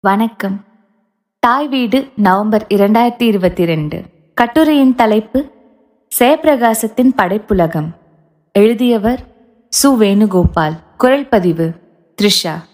வணக்கம். 0.00 0.64
தாய் 1.38 1.68
வீடு 1.68 2.12
நவம்பர் 2.16 2.66
இரண்டாயிரத்தி 2.68 3.22
இருபத்தி 3.22 3.64
ரெண்டு. 3.64 4.04
கட்டுரையின் 4.34 4.94
தலைப்பு 4.94 5.50
ஜெயப்பிரகாசத்தின் 6.18 7.08
படைப்புலகம். 7.16 7.96
எழுதியவர் 8.52 9.26
சு. 9.82 9.86
வேணுகோபால். 9.86 10.96
குரல் 10.96 11.28
பதிவு 11.28 11.74
த்ரிஷா. 12.22 12.64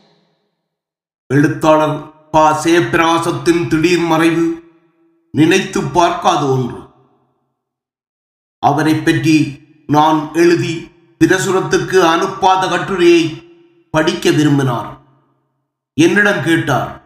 எழுத்தாளர் 1.27 2.31
பா. 2.31 2.65
சேப்பிரகாசத்தின் 2.65 3.69
திடீர் 3.69 4.01
மறைவு 4.01 4.63
நினைத்து 5.31 5.83
பார்க்காத 5.83 6.47
ஒன்று. 6.47 6.79
அவரை 8.59 8.95
பற்றி 8.95 9.61
நான் 9.87 10.31
எழுதி 10.33 10.91
பிரசுரத்துக்கு 11.25 12.01
அனுப்பாத 12.01 12.69
கட்டுரையை 12.69 13.31
படிக்க 13.91 14.31
விரும்பினார். 14.31 15.01
என்னிடம் 15.95 16.43
கேட்டார் 16.45 17.01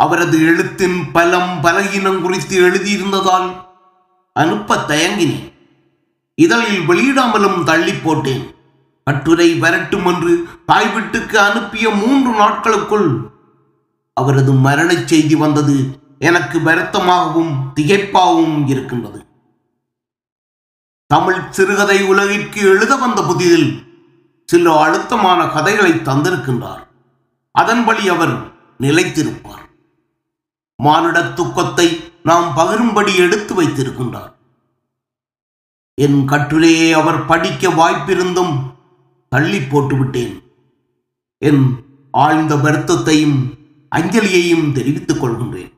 அவரது 0.00 0.36
எழுத்தின் 0.46 0.98
பலம் 1.12 1.58
பலகீனம் 1.62 2.20
குறித்து 2.20 2.56
எழுதியிருந்ததால் 2.60 3.48
அனுப்ப 4.32 4.76
தயங்கினேன். 4.76 5.48
இதழில் 6.34 6.88
வெளியிடாமலும் 6.88 7.64
தள்ளி 7.64 7.92
போட்டேன். 7.92 8.44
கட்டுரை 9.04 9.48
வரட்டும் 9.54 10.06
என்று 10.06 10.32
தாய் 10.66 10.88
வீட்டுக்கு 10.88 11.36
அனுப்பிய 11.40 11.90
மூன்று 11.90 12.30
நாட்களுக்குள் 12.30 13.08
அவரது 14.14 14.52
மரணச் 14.52 15.08
செய்தி 15.08 15.34
வந்தது 15.34 15.76
எனக்கு 16.18 16.58
வருத்தமாகவும் 16.58 17.52
திகைப்பாகவும் 17.74 18.68
இருக்கின்றது. 18.68 19.20
தமிழ் 21.06 21.40
சிறுகதை 21.50 22.02
உலகிற்கு 22.02 22.60
எழுத 22.60 22.96
வந்த 22.96 23.20
புதிதில் 23.22 23.68
சில 24.44 24.80
அழுத்தமான 24.80 25.46
கதைகளை 25.46 25.92
தந்திருக்கின்றார். 25.92 26.84
அதன்படி 27.52 28.08
அவர் 28.08 28.34
நிலைத்திருப்பார். 28.80 29.59
மானுட 30.84 31.22
துக்கத்தை 31.22 31.86
நாம் 32.22 32.48
பகிரும்படி 32.56 33.12
எடுத்து 33.16 33.52
வைத்திருக்கின்றார். 33.62 34.32
என் 35.94 36.20
கட்டுரையை 36.24 36.92
அவர் 36.92 37.26
படிக்க 37.26 37.68
வாய்ப்பிருந்தும் 37.68 38.54
தள்ளி 39.28 39.58
போட்டுவிட்டேன். 39.58 40.34
என் 41.38 41.64
ஆழ்ந்த 42.10 42.54
வருத்தத்தையும் 42.54 43.38
அஞ்சலியையும் 43.96 44.72
தெரிவித்துக் 44.72 45.24
கொள்கின்றேன். 45.24 45.72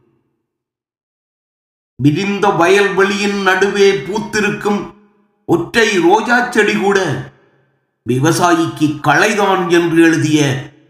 விரிந்த 2.03 2.49
வயல்வெளியின் 2.61 3.39
நடுவே 3.43 3.89
பூத்திருக்கும் 4.07 4.81
ஒற்றை 5.47 5.89
ரோஜா 5.99 6.37
செடி 6.51 6.75
கூட 6.77 6.99
விவசாயிக்கு 8.07 8.87
களைதான் 9.09 9.65
என்று 9.71 9.99
எழுதிய 10.03 10.41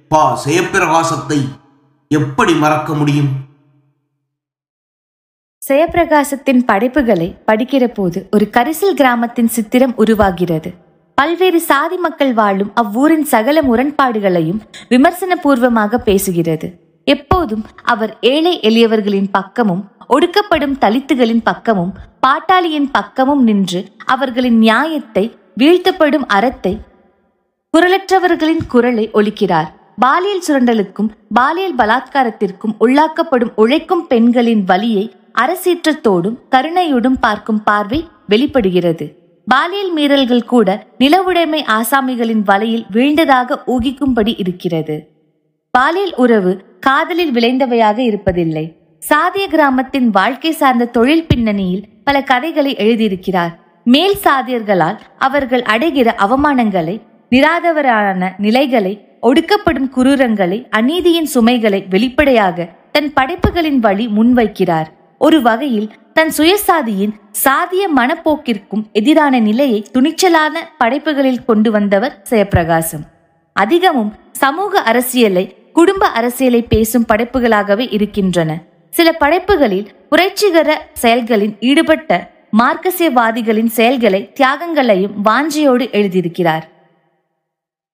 பா. 0.09 0.22
ஜெயப்பிரகாசத்தை 0.44 1.41
எப்படி 2.11 2.55
மறக்க 2.55 2.94
முடியும்? 2.94 3.33
ஜெயப்பிரகாசத்தின் 5.67 6.63
படைப்புகளை 6.69 7.27
படிக்கிற 7.47 7.85
போது 7.87 8.29
ஒரு 8.31 8.47
கரிசல் 8.57 8.97
கிராமத்தின் 9.01 9.47
சித்திரம் 9.47 9.93
உருவாகிறது. 9.97 10.71
பல்வேறு 11.15 11.61
சாதி 11.61 11.97
மக்கள் 11.97 12.33
வாழும் 12.33 12.71
அவ்வூரின் 12.75 13.25
சகல 13.25 13.63
முரண்பாடுகளையும் 13.63 14.59
விமர்சன 14.89 15.37
பூர்வமாக 15.37 16.01
பேசுகிறது. 16.05 16.69
எப்போதும் 17.05 17.63
அவர் 17.83 18.17
ஏழை 18.21 18.55
எளியவர்களின் 18.61 19.31
பக்கமும் 19.33 19.85
ஒடுக்கப்படும் 20.09 20.75
தலித்துகளின் 20.81 21.45
பக்கமும் 21.45 21.95
பாட்டாளியின் 22.27 22.91
பக்கமும் 22.93 23.43
நின்று 23.43 23.83
அவர்களின் 24.07 24.59
நியாயத்தை 24.59 25.25
வீழ்த்தப்படும் 25.57 26.27
அறத்தை 26.27 26.75
குரலற்றவர்களின் 27.75 28.67
குரலை 28.69 29.09
ஒழிக்கிறார். 29.15 29.71
பாலியல் 30.01 30.45
சுரண்டலுக்கும் 30.49 31.09
பாலியல் 31.35 31.79
பலாத்காரத்திற்கும் 31.79 32.77
உள்ளாக்கப்படும் 32.85 33.53
உழைக்கும் 33.57 34.07
பெண்களின் 34.07 34.63
வலியை 34.65 35.05
அரசீற்றத்தோடும் 35.41 36.36
கருணையோடும் 36.50 37.19
பார்க்கும் 37.20 37.62
பார்வை 37.62 38.08
வெளிப்படுகிறது. 38.28 39.06
பாலியல் 39.47 39.94
மீறல்கள் 39.97 40.44
கூட 40.44 40.87
நிலவுடைமை 40.98 41.60
ஆசாமிகளின் 41.66 42.43
வலையில் 42.44 42.87
வீழ்ந்ததாக 42.93 43.59
ஊகிக்கும்படி 43.66 44.34
இருக்கிறது. 44.37 44.97
பாலியல் 45.71 46.15
உறவு 46.16 46.65
காதலில் 46.81 47.32
விளைந்தவையாக 47.32 47.98
இருப்பதில்லை. 47.98 48.76
சாதிய 49.09 49.47
கிராமத்தின் 49.47 50.10
வாழ்க்கை 50.10 50.53
சார்ந்த 50.53 50.84
தொழில் 50.84 51.26
பின்னணியில் 51.26 51.84
பல 52.04 52.22
கதைகளை 52.22 52.76
எழுதியிருக்கிறார். 52.76 53.50
மேல் 53.84 54.16
சாதியர்களால் 54.25 54.98
அவர்கள் 55.19 55.62
அடைகிற 55.62 56.09
அவமானங்களை 56.26 57.00
நிராதவரான 57.31 58.31
நிலைகளை 58.38 59.06
ஒடுக்கப்படும் 59.22 59.91
குரூரங்களை 59.97 60.66
அநீதியின் 60.76 61.31
சுமைகளை 61.34 61.87
வெளிப்படையாக 61.91 62.69
தன் 62.92 63.12
படைப்புகளின் 63.12 63.78
வழி 63.78 64.06
முன்வைக்கிறார். 64.06 64.87
ஒரு 65.25 65.43
வகையில் 65.43 65.93
தன் 66.12 66.33
சுயசாதியின் 66.37 67.12
சாதிய 67.44 67.84
மனப்போக்கிற்கும் 67.97 68.83
எதிரான 68.93 69.38
நிலையை 69.38 69.84
துணிச்சலான 69.93 70.55
படைப்புகளில் 70.78 71.44
கொண்டு 71.44 71.71
வந்தவர் 71.71 72.27
ஜெயப்பிரகாசம். 72.31 73.05
அதிகமும் 73.53 74.12
சமூக 74.33 74.81
அரசியலை 74.81 75.56
குடும்ப 75.72 76.06
அரசியலை 76.06 76.62
பேசும் 76.62 77.05
படைப்புகளாகவே 77.09 77.93
இருக்கின்றன. 77.93 78.59
சில 78.91 79.12
படைப்புகளில் 79.12 79.94
புரட்சிகர 80.10 80.88
செயல்களில் 80.93 81.56
ஈடுபட்ட 81.60 82.31
மார்க்கசியவாதிகளின் 82.59 83.72
செயல்களை 83.78 84.33
தியாகங்களையும் 84.41 85.16
வாஞ்சியோடு 85.25 85.87
எழுதியிருக்கிறார். 85.99 86.65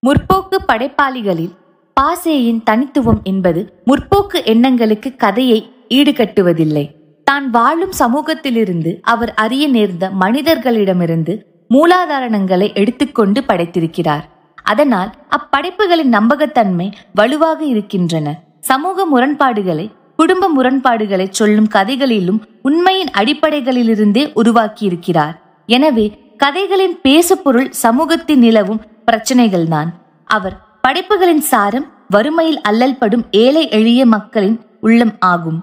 முற்போக்கு 0.06 0.59
படைப்பாளிகளில் 0.69 1.55
பாசேயின் 1.95 2.62
தனித்துவம் 2.62 3.21
என்பது 3.22 3.83
முற்போக்கு 3.87 4.45
எண்ணங்களுக்கு 4.45 5.16
கதையை 5.16 5.72
ஈடுகட்டுவதில்லை. 5.89 6.97
தான் 7.28 7.47
வாழும் 7.56 7.94
சமூகத்திலிருந்து 8.00 8.91
அவர் 9.12 9.33
அறிய 9.44 9.65
நேர்ந்த 9.77 10.05
மனிதர்களிடமிருந்து 10.22 11.34
மூலாதாரணங்களை 11.75 12.69
எடுத்துக்கொண்டு 12.81 13.41
படைத்திருக்கிறார். 13.49 14.25
அதனால் 14.72 15.11
அப்படைப்புகளின் 15.37 16.12
நம்பகத்தன்மை 16.16 16.87
வலுவாக 17.19 17.61
இருக்கின்றன. 17.72 18.27
சமூக 18.71 19.05
முரண்பாடுகளை 19.12 19.87
குடும்ப 20.21 20.44
முரண்பாடுகளை 20.55 21.27
சொல்லும் 21.39 21.69
கதைகளிலும் 21.77 22.41
உண்மையின் 22.69 23.12
அடிப்படைகளிலிருந்தே 23.21 24.25
உருவாக்கியிருக்கிறார். 24.41 25.34
எனவே 25.69 26.06
கதைகளின் 26.43 26.97
பேசுபொருள் 27.06 27.71
சமூகத்தில் 27.84 28.43
நிலவும் 28.47 28.83
பிரச்சனைகள்தான் 29.09 29.91
அவர் 30.31 30.56
படைப்புகளின் 30.84 31.45
சாரம் 31.50 31.87
வறுமையில் 32.15 32.60
அல்லல்படும் 32.71 33.25
ஏழை 33.45 33.65
எளிய 33.78 34.03
மக்களின் 34.16 34.59
உள்ளம் 34.87 35.15
ஆகும். 35.33 35.59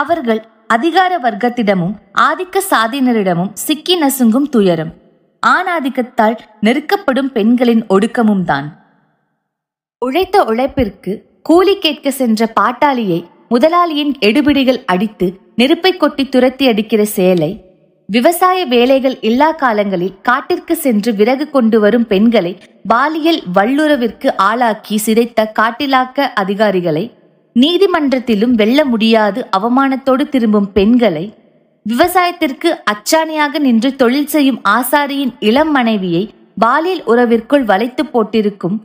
அவர்கள் 0.00 0.40
அதிகார 0.70 1.12
வர்க்கத்திடமும் 1.18 1.94
ஆதிக்க 2.20 2.60
சாதியினரிடமும் 2.70 3.52
சிக்கி 3.54 3.94
நசுங்கும் 4.02 4.48
துயரம். 4.48 4.92
ஆணாதிக்கத்தால் 5.42 6.36
நெருக்கப்படும் 6.60 7.30
பெண்களின் 7.32 7.82
ஒடுக்கமும் 7.86 8.44
தான். 8.44 8.68
உழைத்த 10.02 10.36
உழைப்பிற்கு 10.44 11.12
கூலி 11.42 11.74
கேட்க 11.78 12.10
சென்ற 12.10 12.52
பாட்டாளியை 12.60 13.20
முதலாளியின் 13.48 14.12
எடுபிடிகள் 14.18 14.80
அடித்து 14.84 15.26
நெருப்பை 15.54 15.92
கொட்டி 15.96 16.24
துரத்தி 16.28 16.66
அடிக்கிற 16.68 17.04
செயலை 17.04 17.50
விவசாய 18.08 18.58
வேலைகள் 18.64 19.16
இல்லா 19.20 19.50
காலங்களில் 19.50 20.16
காட்டிற்கு 20.22 20.74
சென்று 20.76 21.10
விறகு 21.12 21.50
கொண்டு 21.50 21.80
வரும் 21.80 22.06
பெண்களை 22.06 22.52
பாலியல் 22.88 23.40
வல்லுறவிற்கு 23.54 24.28
ஆளாக்கி 24.42 24.96
சிதைத்த 24.96 25.52
காட்டிலாக்க 25.58 26.28
அதிகாரிகளை 26.34 27.04
நீதிமன்றத்திலும் 27.56 28.54
வெல்ல 28.54 28.84
முடியாது 28.84 29.46
அவமானத்தோடு 29.56 30.28
திரும்பும் 30.28 30.72
பெண்களை 30.72 31.24
விவசாயத்திற்கு 31.82 32.70
அச்சாணியாக 32.92 33.58
நின்று 33.58 33.96
தொழில் 33.96 34.26
செய்யும் 34.26 34.60
ஆசாரியின் 34.68 35.32
இளம் 35.40 35.70
மனைவியை 35.70 36.30
பாலியல் 36.58 37.02
உறவிற்குள் 37.06 37.64
வளைத்து 37.64 38.06
போட்டிருக்கும் 38.06 38.76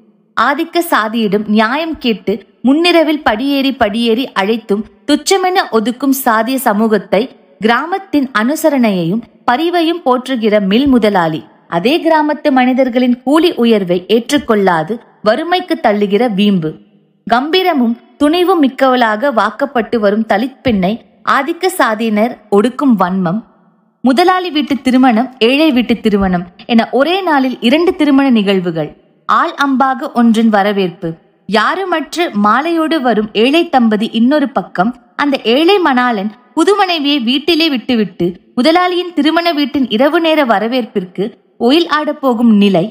ஆதிக்க 0.41 0.81
சாதியிடம் 0.89 1.45
நியாயம் 1.47 1.97
கேட்டு 1.97 2.33
முன்னிரவில் 2.61 3.23
படியேறி 3.23 3.73
படியேறி 3.73 4.31
அழைத்தும் 4.31 4.85
துச்சமென 5.07 5.57
ஒதுக்கும் 5.71 6.15
சாதிய 6.25 6.55
சமூகத்தை 6.55 7.21
கிராமத்தின் 7.59 8.27
அனுசரணையையும் 8.39 9.21
பரிவையும் 9.51 10.01
போற்றுகிற 10.05 10.55
மில் 10.67 10.87
முதலாளி. 10.87 11.41
அதே 11.67 11.93
கிராமத்து 12.03 12.49
மனிதர்களின் 12.51 13.15
கூலி 13.23 13.53
உயர்வை 13.53 14.05
ஏற்றுக்கொள்ளாது 14.07 14.93
வறுமைக்கு 15.23 15.75
தள்ளுகிற 15.83 16.33
வீம்பு. 16.33 16.71
கம்பீரமும் 17.27 17.95
துணிவு 18.17 18.53
மிக்கவளாக 18.63 19.31
வாக்கப்பட்டு 19.33 19.99
வரும் 19.99 20.25
தலித் 20.25 20.61
பெண்ணை 20.61 20.93
ஆதிக்க 21.29 21.69
சாதியினர் 21.77 22.33
ஒடுக்கும் 22.51 22.95
வன்மம். 22.99 23.39
முதலாளி 24.03 24.49
வீட்டு 24.49 24.75
திருமணம் 24.81 25.29
ஏழை 25.39 25.71
வீட்டு 25.71 25.95
திருமணம் 25.99 26.45
என 26.65 26.87
ஒரே 26.91 27.21
நாளில் 27.21 27.57
இரண்டு 27.59 27.95
திருமண 27.95 28.29
நிகழ்வுகள். 28.29 28.91
ஆள் 29.25 29.53
அம்பாக 29.65 30.11
ஒன்றின் 30.13 30.49
வரவேற்பு. 30.49 31.09
யாருமற்று 31.49 32.23
மாலையோடு 32.45 32.97
வரும் 33.01 33.29
ஏழை 33.33 33.69
தம்பதி 33.69 34.07
இன்னொரு 34.11 34.49
பக்கம் 34.49 34.91
அந்த 35.15 35.35
ஏழை 35.43 35.77
மணாளன் 35.79 36.31
புது 36.53 36.75
மனைவியை 36.75 37.19
வீட்டிலே 37.19 37.69
விட்டுவிட்டு 37.69 38.27
முதலாளியின் 38.55 39.13
திருமண 39.13 39.51
வீட்டின் 39.51 39.87
இரவு 39.89 40.19
நேர 40.19 40.45
வரவேற்பிற்கு 40.45 41.25
ஒயில் 41.57 41.87
ஆடப் 41.87 42.21
போகும் 42.21 42.53
நிலை 42.57 42.85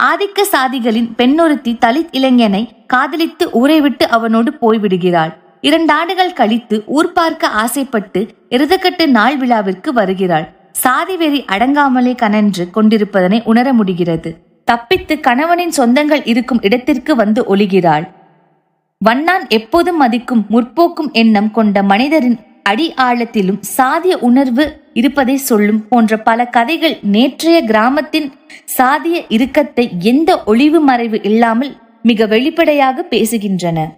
ஆதிக்க 0.00 0.42
சாதிகளின் 0.42 1.14
பெண்ணொருத்தி 1.14 1.76
தலித் 1.80 2.08
இளைஞனை 2.10 2.86
காதலித்து 2.86 3.50
ஊரை 3.50 3.80
விட்டு 3.80 4.08
அவனோடு 4.08 4.56
போய்விடுகிறாள். 4.60 5.32
இரண்டாண்டுகள் 5.60 6.32
கழித்து 6.32 6.82
ஊர் 6.86 7.12
பார்க்க 7.12 7.46
ஆசைப்பட்டு 7.46 8.20
எருதக்கட்டு 8.50 9.06
நாள் 9.06 9.36
விழாவிற்கு 9.36 9.92
வருகிறாள். 9.92 10.46
சாதி 10.72 11.16
வெறி 11.16 11.44
அடங்காமலே 11.48 12.14
கனன்று 12.14 12.70
கொண்டிருப்பதனை 12.70 13.40
உணர 13.44 13.72
முடிகிறது. 13.72 14.36
தப்பித்து 14.64 15.20
கணவனின் 15.20 15.72
சொந்தங்கள் 15.76 16.22
இருக்கும் 16.24 16.62
இடத்திற்கு 16.62 17.16
வந்து 17.16 17.56
ஒளிகிறாள். 17.56 18.06
வண்ணான் 18.98 19.48
எப்போதும் 19.48 19.96
மதிக்கும் 19.96 20.46
முற்போக்கும் 20.48 21.10
எண்ணம் 21.12 21.50
கொண்ட 21.50 21.82
மனிதரின் 21.82 22.38
அடி 22.62 22.94
ஆழத்திலும் 22.94 23.60
சாதிய 23.76 24.14
உணர்வு 24.20 24.82
இருப்பதை 24.92 25.36
சொல்லும் 25.36 25.88
போன்ற 25.88 26.16
பல 26.16 26.46
கதைகள் 26.46 26.98
நேற்றைய 27.02 27.62
கிராமத்தின் 27.62 28.32
சாதிய 28.78 29.24
இறுக்கத்தை 29.28 29.90
எந்த 29.98 30.44
ஒளிவு 30.44 30.80
மறைவு 30.80 31.22
இல்லாமல் 31.22 31.76
மிக 32.02 32.26
வெளிப்படையாக 32.26 33.06
பேசுகின்றன. 33.10 33.88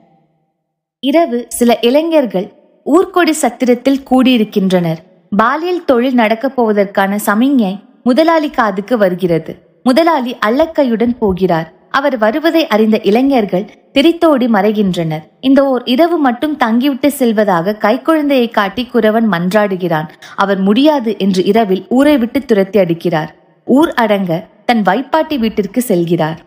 இரவு 1.00 1.44
சில 1.48 1.78
இளைஞர்கள் 1.80 2.52
ஊர்கொடி 2.84 3.30
சத்திரத்தில் 3.42 4.00
கூடியிருக்கின்றனர். 4.10 4.96
பாலியல் 5.36 5.84
தொழில் 5.84 6.14
நடக்கப் 6.14 6.60
போவதற்கான 6.60 7.18
சமிஞ்ஞை 7.26 7.78
முதலாளி 8.02 8.50
காதுக்கு 8.50 8.98
வருகிறது. 8.98 9.80
முதலாளி 9.82 10.36
அல்லக்கையுடன் 10.46 11.16
போகிறார். 11.18 11.72
அவர் 11.92 12.18
வருவதை 12.18 12.66
அறிந்த 12.66 13.00
இளைஞர்கள் 13.00 13.66
திரித்தோடி 13.94 14.46
மறைகின்றனர். 14.48 15.24
இந்த 15.40 15.60
ஓர் 15.66 15.82
இரவு 15.84 16.16
மட்டும் 16.18 16.56
தங்கிவிட்டு 16.56 17.10
செல்வதாக 17.12 17.76
கைக்குழந்தையை 17.80 18.50
காட்டி 18.50 18.88
குறவன் 18.92 19.28
மன்றாடுகிறான். 19.32 20.08
அவர் 20.36 20.60
முடியாது 20.60 21.18
என்று 21.18 21.44
இரவில் 21.44 21.84
ஊரை 21.88 22.18
விட்டு 22.18 22.40
துரத்தி 22.44 22.78
அடிக்கிறார். 22.78 23.30
ஊர் 23.64 23.92
அடங்க 23.94 24.46
தன் 24.66 24.82
வைப்பாட்டி 24.82 25.38
வீட்டிற்கு 25.38 25.82
செல்கிறார். 25.88 26.38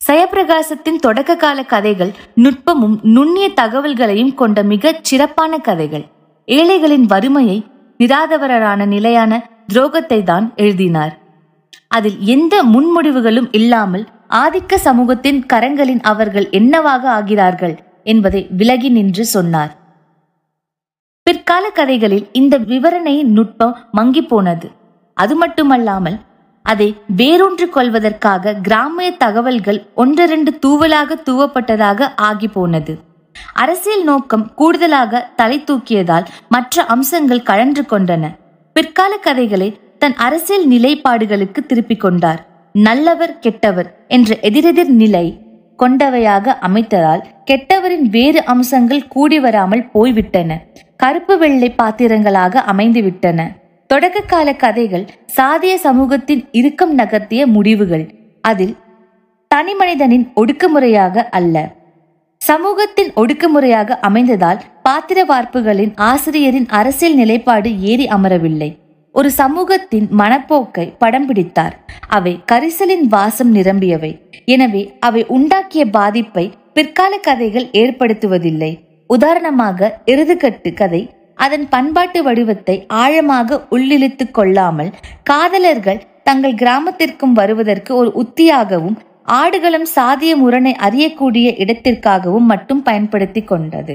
சயப்பிரகாசத்தின் 0.00 1.00
தொடக்க 1.00 1.36
கால 1.36 1.62
கதைகள் 1.62 2.12
நுட்பமும் 2.36 2.96
நுண்ணிய 3.02 3.46
தகவல்களையும் 3.62 4.34
கொண்ட 4.34 4.62
மிகச் 4.62 5.04
சிறப்பான 5.04 5.58
கதைகள். 5.58 6.04
ஏழைகளின் 6.44 7.06
வறுமையை 7.06 7.58
நிராதவரான 7.98 8.86
நிலையான 8.86 9.32
துரோகத்தை 9.72 10.22
தான் 10.22 10.46
எழுதினார். 10.56 11.14
அதில் 11.88 12.18
எந்த 12.34 12.54
முன்முடிவுகளும் 12.64 13.48
இல்லாமல் 13.50 14.06
ஆதிக்க 14.30 14.74
சமூகத்தின் 14.74 15.46
கரங்களின் 15.52 16.02
அவர்கள் 16.02 16.50
என்னவாக 16.50 17.22
ஆகிறார்கள் 17.22 17.76
என்பதை 18.04 18.46
விலகி 18.50 18.88
நின்று 18.88 19.24
சொன்னார். 19.24 19.76
பிற்கால 21.22 21.70
கதைகளில் 21.70 22.28
இந்த 22.32 22.58
விவரணையின் 22.58 23.32
நுட்பம் 23.32 23.76
மங்கி 23.92 24.22
போனது. 24.22 24.70
அது 25.14 25.34
மட்டுமல்லாமல் 25.34 26.18
அதை 26.62 26.96
வேரூன்று 27.16 27.68
கொள்வதற்காக 27.68 28.54
கிராமிய 28.54 29.10
தகவல்கள் 29.10 29.86
ஒன்றிரண்டு 29.94 30.58
தூவலாக 30.66 31.16
தூவப்பட்டதாக 31.24 32.08
ஆகி 32.16 32.48
போனது. 32.48 32.98
அரசியல் 33.54 34.04
நோக்கம் 34.04 34.54
கூடுதலாக 34.54 35.30
தலை 35.36 35.64
தூக்கியதால் 35.66 36.26
மற்ற 36.48 36.84
அம்சங்கள் 36.84 37.42
கழன்று 37.42 37.82
கொண்டன. 37.82 38.30
பிற்கால 38.72 39.16
கதைகளை 39.16 39.80
தன் 39.98 40.14
அரசியல் 40.14 40.68
நிலைப்பாடுகளுக்கு 40.68 41.66
திருப்பிக் 41.66 42.00
கொண்டார். 42.00 42.46
நல்லவர் 42.72 43.38
கெட்டவர் 43.42 43.86
என்ற 44.08 44.38
எதிரெதிர் 44.40 44.90
நிலை 44.90 45.46
கொண்டவையாக 45.78 46.54
அமைத்ததால் 46.62 47.22
கெட்டவரின் 47.44 48.06
வேறு 48.10 48.44
அம்சங்கள் 48.44 49.08
கூடி 49.08 49.40
வராமல் 49.40 49.90
போய்விட்டன. 49.90 50.58
கருப்பு 50.96 51.38
வெள்ளை 51.38 51.74
பாத்திரங்களாக 51.76 52.64
அமைந்துவிட்டன. 52.72 53.46
தொடக்க 53.86 54.20
கால 54.20 54.54
கதைகள் 54.54 55.06
சாதிய 55.36 55.74
சமூகத்தின் 55.74 56.48
இறுக்கம் 56.52 56.98
நகர்த்திய 56.98 57.46
முடிவுகள். 57.46 58.14
அதில் 58.40 58.76
தனிமனிதனின் 59.54 60.26
ஒடுக்குமுறையாக 60.36 61.28
அல்ல. 61.30 61.72
சமூகத்தின் 62.36 63.12
ஒடுக்குமுறையாக 63.16 63.98
அமைந்ததால் 64.00 64.60
பாத்திர 64.82 65.24
வார்ப்புகளின் 65.24 65.92
ஆசிரியரின் 65.96 66.68
அரசியல் 66.68 67.14
நிலைப்பாடு 67.14 67.80
ஏறி 67.80 68.06
அமரவில்லை. 68.06 68.76
ஒரு 69.14 69.28
சமூகத்தின் 69.38 70.06
மனப்போக்கை 70.20 70.84
படம் 70.98 71.26
பிடித்தார். 71.28 71.74
அவை 72.16 72.32
கரிசலின் 72.52 73.06
வாசம் 73.14 73.52
நிரம்பியவை. 73.54 74.12
எனவே 74.54 74.82
அவை 75.00 75.22
உண்டாக்கிய 75.36 75.84
பாதிப்பை 75.90 76.44
பிற்கால 76.76 77.12
கதைகள் 77.18 77.66
ஏற்படுத்துவதில்லை. 77.82 78.72
உதாரணமாக 79.10 79.88
எருதுகட்டு 80.12 80.70
கதை 80.74 81.02
அதன் 81.44 81.66
பண்பாட்டு 81.68 82.20
வடிவத்தை 82.22 82.76
ஆழமாக 83.02 83.58
உள்ளிழுத்து 83.70 84.24
கொள்ளாமல் 84.30 84.94
காதலர்கள் 85.22 86.04
தங்கள் 86.22 86.56
கிராமத்திற்கும் 86.62 87.34
வருவதற்கு 87.40 87.92
ஒரு 87.96 88.10
உத்தியாகவும் 88.22 88.96
ஆடுகளும் 89.40 89.88
சாதிய 89.94 90.32
முரணை 90.36 90.72
அறியக்கூடிய 90.86 91.48
இடத்திற்காகவும் 91.62 92.48
மட்டும் 92.52 92.82
பயன்படுத்தி 92.82 93.42
கொண்டது. 93.44 93.94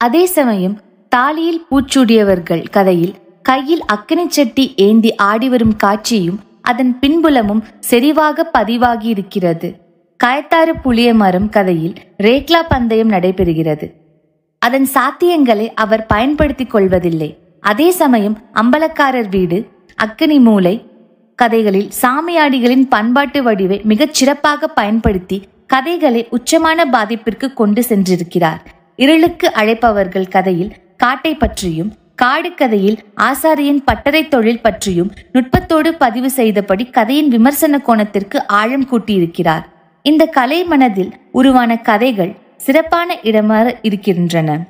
அதே 0.00 0.24
சமயம் 0.36 0.76
தாலியில் 1.12 1.64
பூச்சூடியவர்கள் 1.70 2.64
கதையில் 2.76 3.14
கையில் 3.48 3.82
அக்கினி 3.84 4.24
சட்டி 4.28 4.64
ஏந்தி 4.76 5.10
ஆடிவரும் 5.22 5.76
காட்சியும் 5.76 6.38
அதன் 6.62 6.92
பின்புலமும் 6.98 7.62
செறிவாக 7.90 8.44
பதிவாகி 8.52 9.08
இருக்கிறது 9.08 9.68
கயத்தாறு 10.20 10.72
புளிய 10.82 11.14
மரம் 11.14 11.48
கதையில் 11.48 11.94
ரேக்லா 12.22 12.60
பந்தயம் 12.68 13.10
நடைபெறுகிறது. 13.10 13.86
அதன் 14.58 14.86
சாத்தியங்களை 14.94 15.66
அவர் 15.74 16.06
பயன்படுத்திக் 16.06 16.70
கொள்வதில்லை. 16.70 17.30
அதே 17.60 17.88
சமயம் 17.90 18.36
அம்பலக்காரர் 18.54 19.28
வீடு 19.28 19.58
அக்கினி 19.94 20.38
மூலை 20.38 20.74
கதைகளில் 21.38 21.90
சாமியாடிகளின் 22.02 22.86
பண்பாட்டு 22.88 23.42
வடிவை 23.42 23.80
மிகச் 23.84 24.14
சிறப்பாக 24.14 24.68
பயன்படுத்தி 24.68 25.38
கதைகளை 25.66 26.22
உச்சமான 26.30 26.78
பாதிப்பிற்கு 26.92 27.52
கொண்டு 27.52 27.82
சென்றிருக்கிறார். 27.88 28.62
இருளுக்கு 28.96 29.52
அழைப்பவர்கள் 29.54 30.28
கதையில் 30.28 30.72
காட்டை 30.96 31.34
பற்றியும் 31.34 31.92
காடுக்கதையில் 32.22 32.98
ஆசாரியின் 33.14 33.80
பட்டறை 33.84 34.28
தொழில் 34.28 34.60
பற்றியும் 34.60 35.12
நுட்பத்தோடு 35.32 35.94
பதிவு 35.94 36.30
செய்தபடி 36.30 36.84
கதையின் 36.86 37.28
விமர்சன 37.28 37.80
கோணத்திற்கு 37.86 38.36
ஆழம் 38.46 38.88
கூட்டியிருக்கிறார். 38.90 39.64
இந்த 40.02 40.26
கலை 40.26 40.64
மனதில் 40.64 41.12
உருவான 41.32 41.76
கதைகள் 41.76 42.36
சிறப்பான 42.56 43.18
இடமாக 43.22 43.78
இருக்கின்றன. 43.82 44.66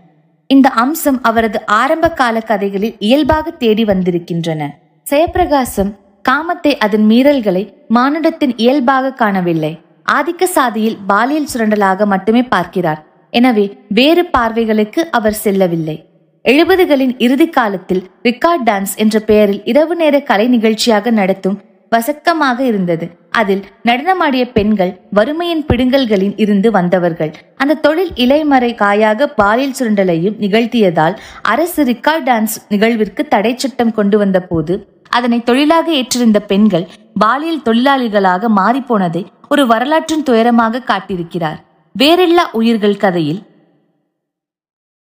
இந்த 0.46 0.68
அம்சம் 0.68 1.22
அவரது 1.22 1.66
ஆரம்ப 1.66 2.10
கால 2.10 2.40
கதைகளில் 2.40 2.96
இயல்பாக 2.98 3.50
தேடி 3.50 3.84
வந்திருக்கின்றன. 3.84 4.80
செயப்பிரகாசம் 5.10 5.92
காமத்தை 6.28 6.72
அதன் 6.78 7.06
மீறல்களை 7.08 7.74
மானுடத்தின் 7.88 8.56
இயல்பாக 8.56 9.12
காணவில்லை. 9.12 9.80
ஆதிக்க 10.12 10.44
சாதியில் 10.44 10.98
பாலியல் 11.06 11.50
சுரண்டலாக 11.54 12.06
மட்டுமே 12.06 12.42
பார்க்கிறார். 12.42 13.06
எனவே 13.30 13.78
வேறு 13.88 14.28
பார்வைகளுக்கு 14.38 14.98
அவர் 15.10 15.32
செல்லவில்லை. 15.32 15.96
எழுபதுகளின் 16.44 17.12
இறுதி 17.18 17.46
காலத்தில் 17.48 18.00
ரிக்கார்ட் 18.22 18.64
டான்ஸ் 18.68 18.94
என்ற 18.96 19.20
பெயரில் 19.20 19.60
இரவு 19.64 19.94
நேர 19.96 20.16
கலை 20.20 20.46
நிகழ்ச்சியாக 20.48 21.10
நடத்தும் 21.10 21.56
வசக்கமாக 21.92 22.58
இருந்தது. 22.64 23.06
அதில் 23.30 23.62
நடனமாடிய 23.88 24.44
பெண்கள் 24.52 24.92
வறுமையின் 25.12 25.62
பிடுங்கல்களில் 25.68 26.34
இருந்து 26.36 26.68
வந்தவர்கள். 26.70 27.32
அந்த 27.56 27.78
தொழில் 27.86 28.12
இலைமறை 28.14 28.70
காயாக 28.74 29.28
பாலியல் 29.40 29.76
சுரண்டலையும் 29.78 30.36
நிகழ்த்தியதால் 30.44 31.16
அரசு 31.52 31.82
ரிக்கார்ட் 31.84 32.26
டான்ஸ் 32.28 32.56
நிகழ்விற்கு 32.68 33.24
தடை 33.28 33.52
சட்டம் 33.54 33.94
கொண்டு 34.00 34.18
வந்த 34.18 34.40
போது 34.50 34.76
அதனை 35.10 35.38
தொழிலாக 35.42 35.88
ஏற்றிருந்த 36.00 36.38
பெண்கள் 36.52 36.86
பாலியல் 37.18 37.64
தொழிலாளிகளாக 37.68 38.48
மாறிப்போனதை 38.60 39.24
ஒரு 39.48 39.64
வரலாற்றின் 39.66 40.26
துயரமாக 40.30 40.84
காட்டியிருக்கிறார். 40.90 41.58
வேறில்லா 41.94 42.46
உயிர்கள் 42.52 43.02
கதையில் 43.02 43.42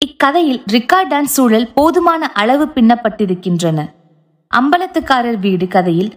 இக்கதையில் 0.00 0.62
ரிக்கார்ட் 0.72 1.10
டான்ஸ் 1.10 1.34
சூழல் 1.36 1.72
போதுமான 1.74 2.32
அளவு 2.32 2.64
பின்னப்பட்டிருக்கின்றன. 2.64 3.86
அம்பலத்துக்காரர் 4.54 5.38
வீடு 5.40 5.68
கதையில் 5.68 6.12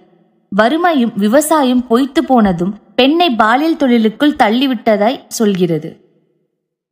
வறுமையும் 0.49 1.11
விவசாயம் 1.15 1.87
பொய்த்து 1.87 2.23
போனதும் 2.23 2.75
பெண்ணை 2.95 3.29
பாலியல் 3.29 3.77
தொழிலுக்குள் 3.77 4.35
தள்ளிவிட்டதாய் 4.35 5.21
சொல்கிறது. 5.27 6.13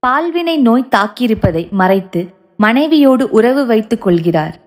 பால்வினை 0.08 0.58
நோய் 0.58 0.88
தாக்கியிருப்பதை 0.96 1.72
மறைத்து 1.72 2.28
மனைவியோடு 2.58 3.30
உறவு 3.30 3.66
வைத்துக் 3.66 4.02
கொள்கிறார். 4.02 4.60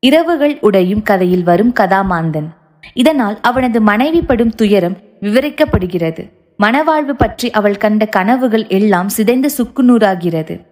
இரவுகள் 0.00 0.58
உடையும் 0.60 1.02
கதையில் 1.02 1.42
வரும் 1.42 1.72
கதாமாந்தன். 1.72 2.48
இதனால் 2.94 3.38
அவனது 3.42 3.80
மனைவி 3.80 4.22
படும் 4.22 4.50
துயரம் 4.50 4.96
விவரிக்கப்படுகிறது. 5.20 6.32
மனவாழ்வு 6.62 7.12
பற்றி 7.12 7.50
அவள் 7.50 7.76
கண்ட 7.76 8.06
கனவுகள் 8.06 8.66
எல்லாம் 8.66 9.08
சிதைந்து 9.08 9.50
சுக்குநூறாகிறது. 9.58 10.65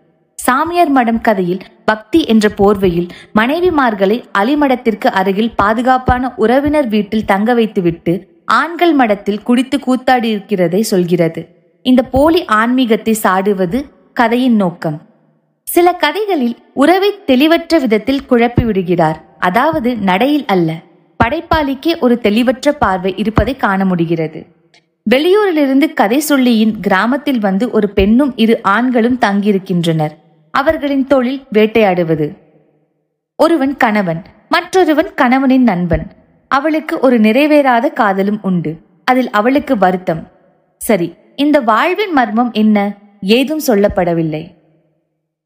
சாமியார் 0.46 0.90
மடம் 0.90 1.20
கதையில் 1.20 1.60
பக்தி 1.84 2.20
என்ற 2.24 2.46
போர்வையில் 2.58 3.08
மனைவிமார்களை 3.34 4.16
அலிமடத்திற்கு 4.38 5.06
அருகில் 5.20 5.54
பாதுகாப்பான 5.56 6.32
உறவினர் 6.36 6.88
வீட்டில் 6.88 7.24
தங்க 7.24 7.54
வைத்துவிட்டு 7.54 8.12
ஆண்கள் 8.44 8.92
மடத்தில் 8.92 9.42
குடித்து 9.42 9.76
கூத்தாடி 9.78 10.24
இருக்கிறதை 10.24 10.82
சொல்கிறது. 10.82 11.42
இந்த 11.82 12.02
போலி 12.02 12.44
ஆன்மீகத்தை 12.44 13.12
சாடுவது 13.12 13.78
கதையின் 14.12 14.56
நோக்கம். 14.56 14.98
சில 15.66 15.92
கதைகளில் 15.92 16.56
உறவை 16.74 17.10
தெளிவற்ற 17.26 17.78
விதத்தில் 17.78 18.26
குழப்பி 18.30 18.64
விடுகிறார். 18.64 19.20
அதாவது 19.38 19.96
நடையில் 19.96 20.44
அல்ல. 20.46 20.76
படைப்பாளிக்கே 21.24 21.94
ஒரு 22.00 22.20
தெளிவற்ற 22.20 22.72
பார்வை 22.72 23.14
இருப்பதை 23.16 23.56
காண 23.56 23.84
முடிகிறது. 23.84 24.42
வெளியூரிலிருந்து 25.10 25.88
கதை 25.94 26.20
சொல்லியின் 26.20 26.74
கிராமத்தில் 26.80 27.38
வந்து 27.38 27.70
ஒரு 27.70 27.88
பெண்ணும் 27.88 28.34
இரு 28.36 28.62
ஆண்களும் 28.62 29.18
தங்கியிருக்கின்றனர். 29.24 30.14
அவர்களின் 30.60 31.06
தொழில் 31.06 31.40
வேட்டையாடுவது. 31.54 32.26
ஒருவன் 33.38 33.74
கணவன் 33.76 34.20
மற்றொருவன் 34.48 35.10
கணவனின் 35.14 35.66
நண்பன். 35.70 36.04
அவளுக்கு 36.50 36.94
ஒரு 36.98 37.16
நிறைவேறாத 37.20 37.86
காதலும் 37.92 38.40
உண்டு. 38.42 38.72
அதில் 39.04 39.30
அவளுக்கு 39.30 39.74
வருத்தம். 39.78 40.22
சரி 40.80 41.08
இந்த 41.36 41.56
வாழ்வின் 41.70 42.12
மர்மம் 42.12 42.52
என்ன? 42.52 42.78
ஏதும் 43.36 43.62
சொல்லப்படவில்லை. 43.66 44.42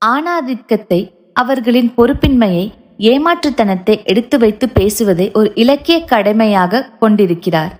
ஆணாதிக்கத்தை 0.05 1.01
அவர்களின் 1.35 1.91
பொறுப்பின்மையை 1.97 2.67
ஏமாற்றுத்தனத்தை 3.09 3.95
எடுத்து 4.05 4.37
வைத்து 4.39 4.67
பேசுவதை 4.69 5.27
ஒரு 5.33 5.51
இலக்கிய 5.55 5.99
கடமையாக 6.05 6.83
கொண்டிருக்கிறார். 7.01 7.75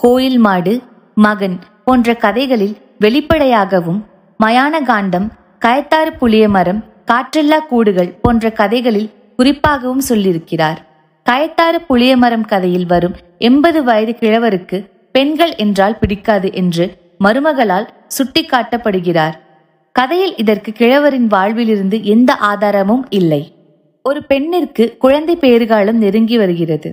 கோயில் 0.00 0.38
மாடு 0.38 0.74
மகன் 1.16 1.56
போன்ற 1.84 2.14
கதைகளில் 2.24 2.76
வெளிப்படையாகவும் 2.98 4.00
மயான 4.40 4.82
காண்டம் 4.82 5.28
கயத்தாறு 5.60 6.10
புளிய 6.18 6.48
மரம் 6.48 6.84
காற்றெல்லா 7.06 7.58
கூடுகள் 7.68 8.14
போன்ற 8.22 8.50
கதைகளில் 8.50 9.10
குறிப்பாகவும் 9.38 10.04
சொல்லியிருக்கிறார். 10.08 10.76
கயத்தாறு 11.30 11.78
புளிய 11.86 12.16
மரம் 12.16 12.44
கதையில் 12.44 12.86
வரும் 12.86 13.14
எண்பது 13.38 13.82
வயது 13.82 14.12
கிழவருக்கு 14.12 14.90
பெண்கள் 15.12 15.56
என்றால் 15.56 15.98
பிடிக்காது 15.98 16.52
என்று 16.52 16.96
மருமகளால் 17.18 17.88
சுட்டிக்காட்டப்படுகிறார். 18.16 19.34
கதையில் 19.92 20.36
இதற்கு 20.36 20.72
கிழவரின் 20.72 21.26
வாழ்விலிருந்து 21.26 22.04
எந்த 22.04 22.34
ஆதாரமும் 22.34 23.06
இல்லை. 23.10 23.42
ஒரு 24.02 24.24
பெண்ணிற்கு 24.24 24.96
குழந்தை 24.96 25.36
பேறுகாலம் 25.36 26.02
நெருங்கி 26.04 26.38
வருகிறது. 26.38 26.90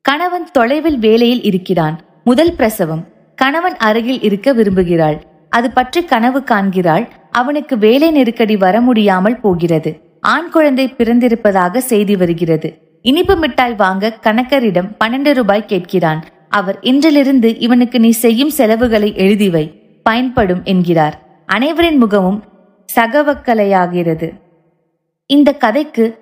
கணவன் 0.00 0.50
தொலைவில் 0.52 0.98
வேலையில் 0.98 1.42
இருக்கிறான். 1.42 2.00
முதல் 2.24 2.54
பிரசவம். 2.54 3.04
கணவன் 3.36 3.76
அருகில் 3.76 4.22
இருக்க 4.22 4.54
விரும்புகிறாள். 4.54 5.20
அது 5.50 5.70
பற்றி 5.70 6.04
கனவு 6.04 6.42
காண்கிறாள். 6.42 7.08
அவனுக்கு 7.36 7.78
வேலை 7.78 8.10
நெருக்கடி 8.10 8.56
வர 8.56 8.80
முடியாமல் 8.80 9.40
போகிறது. 9.40 10.00
ஆண் 10.20 10.48
குழந்தை 10.48 10.88
பிறந்திருப்பதாக 10.88 11.76
செய்தி 11.76 12.16
வருகிறது. 12.16 12.98
இனிப்பு 13.02 13.36
மிட்டாய் 13.36 13.74
வாங்க 13.74 14.18
கணக்கரிடம் 14.22 14.88
பன்னெண்டு 15.04 15.34
ரூபாய் 15.34 15.64
கேட்கிறான். 15.68 16.22
அவர் 16.48 16.78
இன்றிலிருந்து 16.80 17.60
இவனுக்கு 17.60 18.00
நீ 18.00 18.10
செய்யும் 18.10 18.50
செலவுகளை 18.50 19.16
எழுதி 19.16 19.50
வை. 19.50 19.66
பயன்படும் 20.02 20.62
என்கிறார். 20.64 21.44
அனைவரின் 21.46 21.96
முகமும் 21.96 22.44
சகவக்கலையாகிறது. 22.94 24.32
இந்த 25.26 25.52
கதைக்கு 25.52 26.18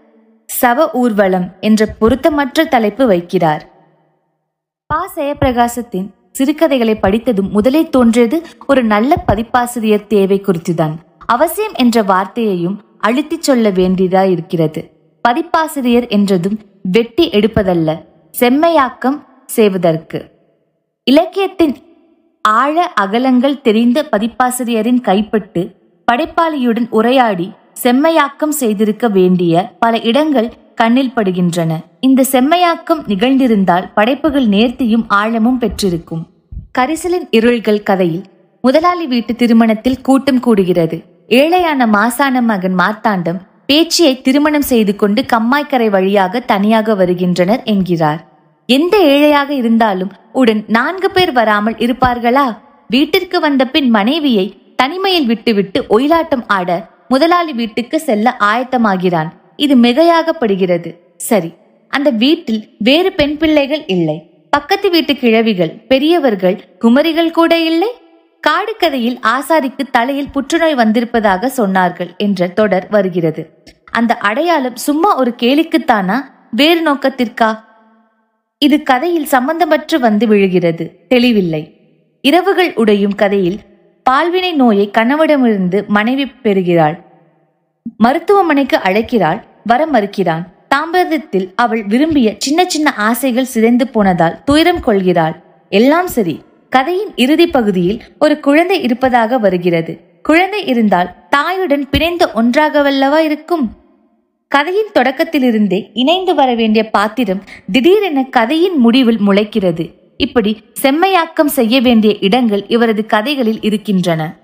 சவ 0.62 0.86
ஊர்வலம் 0.92 1.52
என்ற 1.60 1.86
பொருத்தமற்ற 2.00 2.64
தலைப்பு 2.68 3.10
வைக்கிறார். 3.10 3.60
பா. 4.86 5.10
செயப்பிரகாசத்தின் 5.16 6.08
சிறுகதைகளை 6.34 6.94
படித்ததும் 6.94 7.50
முதலே 7.50 7.88
தோன்றியது 7.88 8.42
ஒரு 8.66 8.82
நல்ல 8.84 9.16
பதிப்பாசிரியர் 9.26 10.06
தேவை 10.06 10.38
குறித்துதான். 10.40 10.94
அவசியம் 11.26 11.74
என்ற 11.74 12.02
வார்த்தையையும் 12.02 12.76
அழுத்திச் 12.98 13.46
சொல்ல 13.48 13.70
வேண்டியதா 13.70 14.22
இருக்கிறது 14.30 14.80
பதிப்பாசிரியர் 15.24 16.06
என்றதும் 16.08 16.58
வெட்டி 16.82 17.24
எடுப்பதல்ல 17.30 17.90
செம்மையாக்கம் 18.40 19.18
செய்வதற்கு. 19.46 20.18
இலக்கியத்தின் 21.06 21.74
ஆழ 22.44 22.76
அகலங்கள் 22.94 23.60
தெரிந்த 23.60 23.98
பதிப்பாசிரியரின் 24.12 25.00
கைப்பட்டு 25.00 25.62
படைப்பாளியுடன் 26.12 26.88
உரையாடி 26.90 27.46
செம்மையாக்கம் 27.82 28.54
செய்திருக்க 28.60 29.08
வேண்டிய 29.08 29.72
பல 29.78 30.00
இடங்கள் 30.10 30.50
கண்ணில் 30.74 31.14
படுகின்றன. 31.16 31.72
இந்த 32.00 32.24
செம்மையாக்கம் 32.30 33.02
நிகழ்ந்திருந்தால் 33.08 33.88
படைப்புகள் 33.94 34.46
நேர்த்தியும் 34.48 35.04
ஆழமும் 35.08 35.58
பெற்றிருக்கும். 35.58 36.22
கரிசலின் 36.78 37.26
இருள்கள் 37.30 37.82
கதையில் 37.82 38.24
முதலாளி 38.60 39.06
வீட்டு 39.06 39.32
திருமணத்தில் 39.36 40.00
கூட்டம் 40.00 40.40
கூடுகிறது. 40.46 40.96
ஏழையான 41.28 41.86
மாசான 41.96 42.42
மகன் 42.42 42.76
மார்த்தாண்டம் 42.78 43.40
பேச்சியை 43.66 44.14
திருமணம் 44.20 44.66
செய்து 44.70 44.96
கொண்டு 44.96 45.24
கம்மாய்க்கரை 45.32 45.88
வழியாக 45.90 46.40
தனியாக 46.40 46.94
வருகின்றனர் 46.94 47.62
என்கிறார். 47.64 48.20
எந்த 48.66 48.94
ஏழையாக 49.12 49.50
இருந்தாலும் 49.54 50.12
உடன் 50.32 50.64
நான்கு 50.66 51.10
பேர் 51.10 51.32
வராமல் 51.32 51.74
இருப்பார்களா? 51.74 52.46
வீட்டிற்கு 52.88 53.40
வந்த 53.40 53.62
பின் 53.66 53.88
மனைவியை 53.90 54.46
தனிமையில் 54.76 55.26
விட்டுவிட்டு 55.26 55.80
ஒயிலாட்டம் 55.88 56.44
ஆட 56.46 56.70
முதலாளி 57.08 57.52
வீட்டுக்கு 57.52 58.00
செல்ல 58.00 58.36
ஆயத்தமாகிறான். 58.40 59.30
இது 59.56 59.76
மிகையாகப்படுகிறது. 59.76 60.96
சரி 61.16 61.52
அந்த 61.88 62.10
வீட்டில் 62.10 62.68
வேறு 62.78 63.12
பெண் 63.12 63.36
பிள்ளைகள் 63.36 63.86
இல்லை. 63.86 64.46
பக்கத்து 64.50 64.90
வீட்டு 64.90 65.16
கிழவிகள் 65.16 65.70
பெரியவர்கள் 65.88 66.76
குமரிகள் 66.80 67.30
கூட 67.30 67.58
இல்லை. 67.58 67.88
காடு 68.40 68.76
கதையில் 68.76 69.18
ஆசாரிக்கு 69.22 69.84
தலையில் 69.90 70.30
புற்றுநோய் 70.30 70.74
வந்திருப்பதாக 70.74 71.52
சொன்னார்கள் 71.56 72.16
என்ற 72.16 72.48
தொடர் 72.48 72.86
வருகிறது. 72.90 73.62
அந்த 73.90 74.14
அடையாளம் 74.14 74.76
சும்மா 74.76 75.18
ஒரு 75.18 75.34
கேலிக்குத்தானா? 75.42 76.16
வேறு 76.50 76.92
நோக்கத்திற்கா? 76.92 77.58
இது 78.58 78.82
கதையில் 78.82 79.28
சம்பந்தமற்று 79.30 79.98
வந்து 80.00 80.26
விழுகிறது. 80.26 81.06
தெளிவில்லை. 81.08 81.62
இரவுகள் 82.20 82.74
உடையும் 82.74 83.14
கதையில் 83.14 83.58
பால்வினை 84.10 84.52
நோயை 84.54 84.90
கணவிடமிருந்து 84.98 85.86
மனைவி 85.86 86.26
பெறுகிறாள். 86.26 87.13
மருத்துவமனைக்கு 87.98 88.76
அழைக்கிறாள் 88.76 89.42
வர 89.64 89.86
மறுக்கிறான். 89.86 90.44
தாம்பரத்தில் 90.74 91.48
அவள் 91.54 91.82
விரும்பிய 91.84 92.34
சின்ன 92.38 92.64
சின்ன 92.64 92.94
ஆசைகள் 92.94 93.44
சிதைந்து 93.44 93.88
போனதால் 93.88 94.44
துயரம் 94.44 94.80
கொள்கிறாள். 94.80 95.42
எல்லாம் 95.68 96.06
சரி 96.06 96.42
கதையின் 96.70 97.12
இறுதி 97.16 97.46
பகுதியில் 97.46 98.02
ஒரு 98.18 98.40
குழந்தை 98.40 98.82
இருப்பதாக 98.82 99.38
வருகிறது. 99.38 100.00
குழந்தை 100.22 100.66
இருந்தால் 100.66 101.14
தாயுடன் 101.30 101.84
பிணைந்த 101.92 102.22
ஒன்றாகவல்லவா 102.34 103.18
இருக்கும்? 103.18 103.70
கதையின் 104.48 104.92
தொடக்கத்திலிருந்தே 104.94 105.90
இணைந்து 105.92 106.34
வர 106.34 106.54
வேண்டிய 106.54 106.90
பாத்திரம் 106.90 107.42
திடீரென 107.72 108.24
கதையின் 108.24 108.76
முடிவில் 108.76 109.20
முளைக்கிறது. 109.28 109.84
இப்படி 110.16 110.52
செம்மையாக்கம் 110.82 111.54
செய்ய 111.58 111.80
வேண்டிய 111.80 112.16
இடங்கள் 112.20 112.64
இவரது 112.66 113.06
கதைகளில் 113.06 113.60
இருக்கின்றன. 113.60 114.36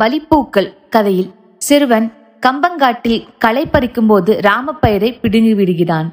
பலிப்பூக்கள் 0.00 0.70
கதையில் 0.90 1.30
சிறுவன் 1.58 2.12
கம்பங்காட்டில் 2.46 3.26
களை 3.38 3.66
பறிக்கும் 3.66 4.06
போது 4.06 4.40
ராமப்பயரை 4.42 5.20
பிடுங்கி 5.20 5.54
விடுகிறான். 5.54 6.12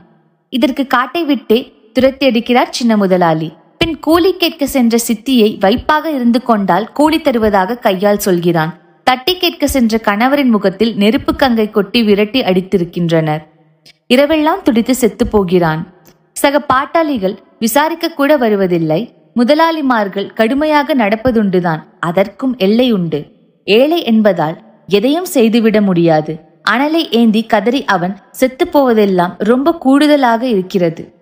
இதற்கு 0.50 0.88
காட்டை 0.88 1.24
விட்டே 1.24 1.74
துரத்தியடிக்கிறார் 2.00 2.70
சின்ன 2.70 2.98
முதலாளி. 2.98 3.54
பின் 3.78 4.00
கூலி 4.00 4.38
கேட்க 4.38 4.66
சென்ற 4.66 4.98
சித்தியை 5.08 5.58
வைப்பாக 5.60 6.10
இருந்து 6.10 6.44
கொண்டால் 6.44 6.92
கூலி 6.92 7.22
தருவதாக 7.22 7.78
கையால் 7.78 8.18
சொல்கிறான். 8.18 8.80
தட்டி 9.04 9.38
கேட்க 9.38 9.68
சென்ற 9.68 10.00
கணவரின் 10.04 10.50
முகத்தில் 10.50 10.96
நெருப்பு 10.96 11.36
கங்கை 11.36 11.70
கொட்டி 11.70 12.04
விரட்டி 12.04 12.42
அடித்திருக்கின்றனர். 12.42 13.42
இரவெல்லாம் 14.14 14.62
துடித்து 14.64 14.96
செத்து 14.96 15.28
போகிறான். 15.28 15.94
சக 16.34 16.60
பாட்டாளிகள் 16.60 17.38
விசாரிக்க 17.60 18.10
கூட 18.10 18.38
வருவதில்லை. 18.38 19.14
முதலாளிமார்கள் 19.36 20.34
கடுமையாக 20.34 20.96
நடப்பதுண்டுதான். 20.96 21.82
அதற்கும் 22.00 22.58
எல்லை 22.58 22.92
உண்டு. 22.92 23.26
ஏழை 23.64 24.04
என்பதால் 24.04 24.58
எதையும் 24.88 25.26
செய்துவிட 25.26 25.82
முடியாது. 25.82 26.40
அனலை 26.72 27.12
ஏந்தி 27.12 27.44
கதறி 27.44 27.86
அவன் 27.86 28.18
செத்து 28.32 28.68
போவதெல்லாம் 28.68 29.34
ரொம்ப 29.38 29.74
கூடுதலாக 29.74 30.48
இருக்கிறது. 30.48 31.14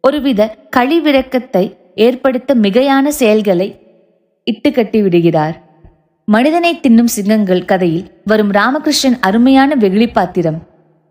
ஒருவித 0.00 0.56
கழிவிறக்கத்தை 0.76 1.76
ஏற்படுத்த 1.94 2.54
மிகையான 2.54 3.08
செயல்களை 3.08 3.68
இட்டுக்கட்டி 4.46 5.02
விடுகிறார். 5.02 5.62
மனிதனை 6.24 6.80
தின்னும் 6.80 7.06
சிங்கங்கள் 7.06 7.64
கதையில் 7.64 8.10
வரும் 8.24 8.52
ராமகிருஷ்ணன் 8.52 9.18
அருமையான 9.20 9.74
வெகுளி 9.74 10.08
பாத்திரம். 10.08 10.62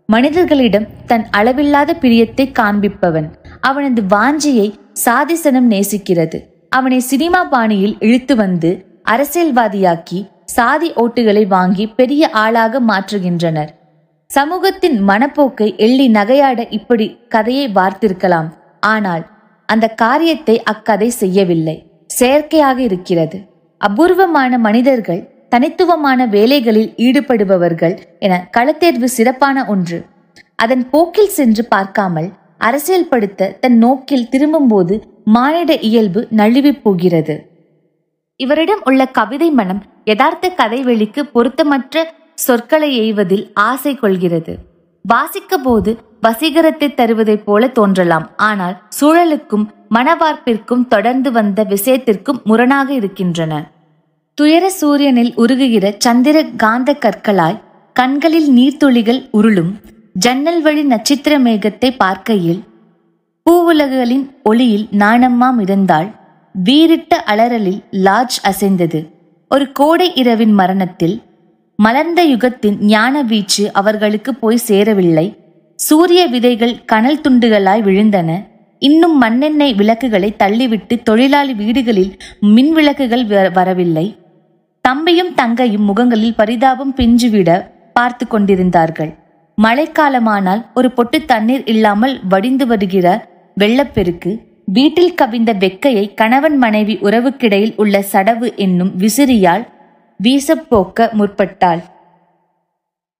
மனிதர்களிடம் 0.06 0.86
தன் 1.06 1.26
அளவில்லாத 1.30 1.96
பிரியத்தை 2.00 2.52
காண்பிப்பவன். 2.58 3.28
அவனது 3.60 4.02
வாஞ்சியை 4.02 4.74
சாதிசனம் 5.04 5.68
நேசிக்கிறது. 5.70 6.40
அவனை 6.68 6.98
சினிமா 6.98 7.44
பாணியில் 7.44 7.96
இழுத்து 7.98 8.36
வந்து 8.36 8.86
அரசியல்வாதியாக்கி 9.10 10.28
சாதி 10.54 10.88
ஓட்டுகளை 11.02 11.44
வாங்கி 11.54 11.84
பெரிய 11.98 12.22
ஆளாக 12.42 12.80
மாற்றுகின்றனர். 12.90 13.70
சமூகத்தின் 14.30 14.98
மனப்போக்கை 15.08 15.68
எள்ளி 15.86 16.06
நகையாட 16.08 16.60
இப்படி 16.78 17.06
கதையை 17.34 17.66
வார்த்திருக்கலாம். 17.74 18.48
ஆனால் 18.92 19.24
அந்த 19.68 19.86
காரியத்தை 20.02 20.56
அக்கதை 20.72 21.08
செய்யவில்லை. 21.22 21.76
செயற்கையாக 22.06 22.78
இருக்கிறது. 22.88 23.38
அபூர்வமான 23.80 24.58
மனிதர்கள் 24.66 25.22
தனித்துவமான 25.48 26.26
வேலைகளில் 26.34 26.90
ஈடுபடுபவர்கள் 27.06 27.94
என 28.18 28.34
களத்தேர்வு 28.56 29.08
சிறப்பான 29.16 29.64
ஒன்று. 29.74 29.98
அதன் 30.62 30.84
போக்கில் 30.90 31.34
சென்று 31.38 31.62
பார்க்காமல் 31.74 32.28
அரசியல்படுத்த 32.68 33.50
தன் 33.62 33.78
நோக்கில் 33.84 34.28
திரும்பும்போது 34.32 34.94
மானிட 35.36 35.72
இயல்பு 35.88 36.20
நழுவிப் 36.40 36.82
போகிறது. 36.84 37.34
இவரிடம் 38.44 38.82
உள்ள 38.88 39.02
கவிதை 39.18 39.48
மனம் 39.58 39.80
யதார்த்த 40.10 40.46
கதைவெளிக்கு 40.60 41.22
பொருத்தமற்ற 41.34 42.04
சொற்களை 42.38 42.88
எய்வதில் 43.02 43.44
ஆசை 43.68 43.92
கொள்கிறது. 43.94 44.52
வாசிக்க 45.04 45.52
போது 45.58 45.90
வசீகரத்தை 46.26 46.88
தருவதைப் 47.00 47.44
போல 47.46 47.68
தோன்றலாம். 47.78 48.26
ஆனால் 48.48 48.76
சூழலுக்கும் 48.98 49.66
மனவார்ப்பிற்கும் 49.94 50.84
தொடர்ந்து 50.86 51.30
வந்த 51.32 51.60
விஷயத்திற்கும் 51.72 52.40
முரணாக 52.50 52.88
இருக்கின்றன. 52.92 53.52
துயர 54.38 54.64
சூரியனில் 54.80 55.32
உருகுகிற 55.42 55.86
சந்திர 55.98 56.36
காந்த 56.62 56.90
கற்களாய் 57.04 57.60
கண்களில் 57.96 58.48
நீர்த்துளிகள் 58.58 59.20
உருளும் 59.38 59.72
ஜன்னல் 60.24 60.62
வழி 60.62 60.82
நட்சத்திர 60.92 61.34
மேகத்தை 61.38 61.90
பார்க்கையில் 62.02 62.62
பூவுலகுகளின் 63.46 64.24
ஒளியில் 64.42 64.86
நாணம்மா 65.02 65.48
மிதந்தாள். 65.58 66.08
வீரிட்ட 66.64 67.14
அலறலில் 67.26 67.82
லாட்ஜ் 67.90 68.40
அசைந்தது. 68.42 69.06
ஒரு 69.48 69.72
கோடை 69.72 70.14
இரவின் 70.14 70.52
மரணத்தில் 70.52 71.22
மலர்ந்த 71.76 72.26
யுகத்தின் 72.26 72.76
ஞான 72.78 73.22
வீச்சு 73.22 73.72
அவர்களுக்கு 73.72 74.34
போய் 74.34 74.56
சேரவில்லை. 74.56 75.36
சூரிய 75.76 76.26
விதைகள் 76.26 76.84
கனல் 76.84 77.20
துண்டுகளாய் 77.20 77.82
விழுந்தன. 77.82 78.46
இன்னும் 78.78 79.18
மண்ணெண்ணெய் 79.18 79.74
விளக்குகளை 79.74 80.34
தள்ளிவிட்டு 80.38 81.02
தொழிலாளி 81.02 81.54
வீடுகளில் 81.54 82.16
மின் 82.40 82.72
விளக்குகள் 82.72 83.24
வ- 83.24 83.52
வரவில்லை. 83.52 84.16
தம்பியும் 84.80 85.34
தங்கையும் 85.34 85.82
முகங்களில் 85.82 86.34
பரிதாபம் 86.34 86.94
பிஞ்சுவிட 86.96 87.70
பார்த்து 87.92 88.28
கொண்டிருந்தார்கள். 88.28 89.14
மழைக்காலமானால் 89.62 90.64
ஒரு 90.74 90.90
பொட்டு 90.90 91.24
தண்ணீர் 91.24 91.64
இல்லாமல் 91.64 92.20
வடிந்து 92.28 92.66
வருகிற 92.66 93.28
வெள்ளப்பெருக்கு 93.54 94.38
வீட்டில் 94.68 95.14
கவிந்த 95.14 95.52
வெக்கையை 95.52 96.14
கணவன் 96.14 96.58
மனைவி 96.58 96.94
உறவுக்கிடையில் 97.02 97.74
உள்ள 97.76 98.02
சடவு 98.02 98.48
என்னும் 98.56 98.92
விசிறியால் 98.98 99.64
வீசப் 100.20 100.68
போக்க 100.68 101.08
முற்பட்டாள். 101.12 101.82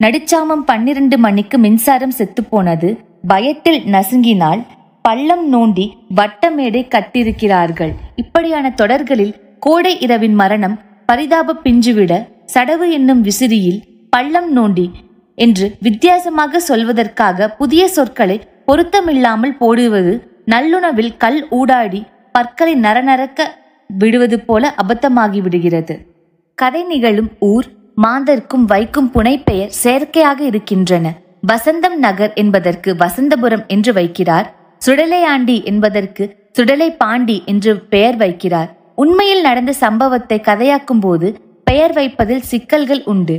நடுச்சாமம் 0.05 0.65
பன்னிரண்டு 0.65 1.19
மணிக்கு 1.19 1.59
மின்சாரம் 1.59 2.15
செத்துப்போனது 2.19 2.89
பயத்தில் 3.27 3.81
நசுங்கினால் 3.85 4.63
பள்ளம் 5.03 5.45
நோண்டி 5.53 5.87
வட்டமேடை 6.17 6.83
கட்டியிருக்கிறார்கள். 6.89 7.93
இப்படியான 8.17 8.71
தொடர்களில் 8.71 9.35
கோடை 9.59 10.01
இரவின் 10.01 10.35
மரணம் 10.35 10.81
பரிதாப 11.07 11.57
பிஞ்சுவிட 11.65 12.13
சடவு 12.45 12.93
என்னும் 12.93 13.23
விசிறியில் 13.23 13.81
பள்ளம் 14.11 14.51
நோண்டி 14.57 14.87
என்று 15.35 15.77
வித்தியாசமாக 15.81 16.61
சொல்வதற்காக 16.69 17.49
புதிய 17.49 17.83
சொற்களை 17.89 18.41
பொருத்தமில்லாமல் 18.67 19.57
போடுவது 19.59 20.13
நல்லுணவில் 20.47 21.17
கல் 21.17 21.41
ஊடாடி 21.51 22.01
பற்களை 22.33 22.75
நரநரக்க 22.75 23.41
விடுவது 23.91 24.41
போல 24.41 24.75
அபத்தமாகி 24.83 25.41
விடுகிறது. 25.43 25.95
கதை 26.55 26.83
நிகழும் 26.83 27.31
ஊர் 27.39 27.67
மாந்தர்க்கும் 27.95 28.65
வைக்கும் 28.65 29.11
புனைப்பெயர் 29.11 29.75
செயற்கையாக 29.83 30.45
இருக்கின்றன. 30.45 31.07
வசந்தம் 31.47 31.97
நகர் 31.97 32.33
என்பதற்கு 32.35 32.95
வசந்தபுரம் 32.95 33.65
என்று 33.67 33.93
வைக்கிறார். 33.93 34.47
சுடலையாண்டி 34.87 35.57
என்பதற்கு 35.65 36.25
சுடலை 36.53 36.89
பாண்டி 36.93 37.43
என்று 37.47 37.73
பெயர் 37.81 38.17
வைக்கிறார். 38.17 38.71
உண்மையில் 38.95 39.41
நடந்த 39.41 39.73
சம்பவத்தை 39.73 40.41
கதையாக்கும் 40.41 41.01
போது 41.01 41.29
பெயர் 41.65 41.93
வைப்பதில் 41.93 42.41
சிக்கல்கள் 42.41 43.03
உண்டு. 43.05 43.37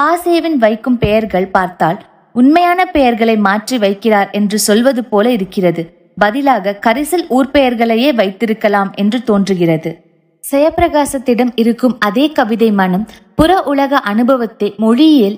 பாசேவின் 0.00 0.58
வைக்கும் 0.58 0.98
பெயர்கள் 0.98 1.48
பார்த்தால் 1.50 1.98
உண்மையான 2.34 2.80
பெயர்களை 2.86 3.36
மாற்றி 3.36 3.78
வைக்கிறார் 3.78 4.30
என்று 4.30 4.58
சொல்வது 4.58 5.04
போல 5.04 5.30
இருக்கிறது. 5.30 5.97
பதிலாக 6.18 6.76
கரிசல் 6.86 7.26
ஊர்பெயர்களையே 7.30 8.10
வைத்திருக்கலாம் 8.14 8.90
என்று 8.94 9.18
தோன்றுகிறது. 9.22 9.90
ஜெயப்பிரகாசத்திடம் 10.44 11.52
இருக்கும் 11.54 11.94
அதே 11.98 12.24
கவிதை 12.32 12.70
மனம் 12.72 13.04
புற 13.34 13.50
உலக 13.62 14.00
அனுபவத்தை 14.10 14.68
மொழியில் 14.76 15.36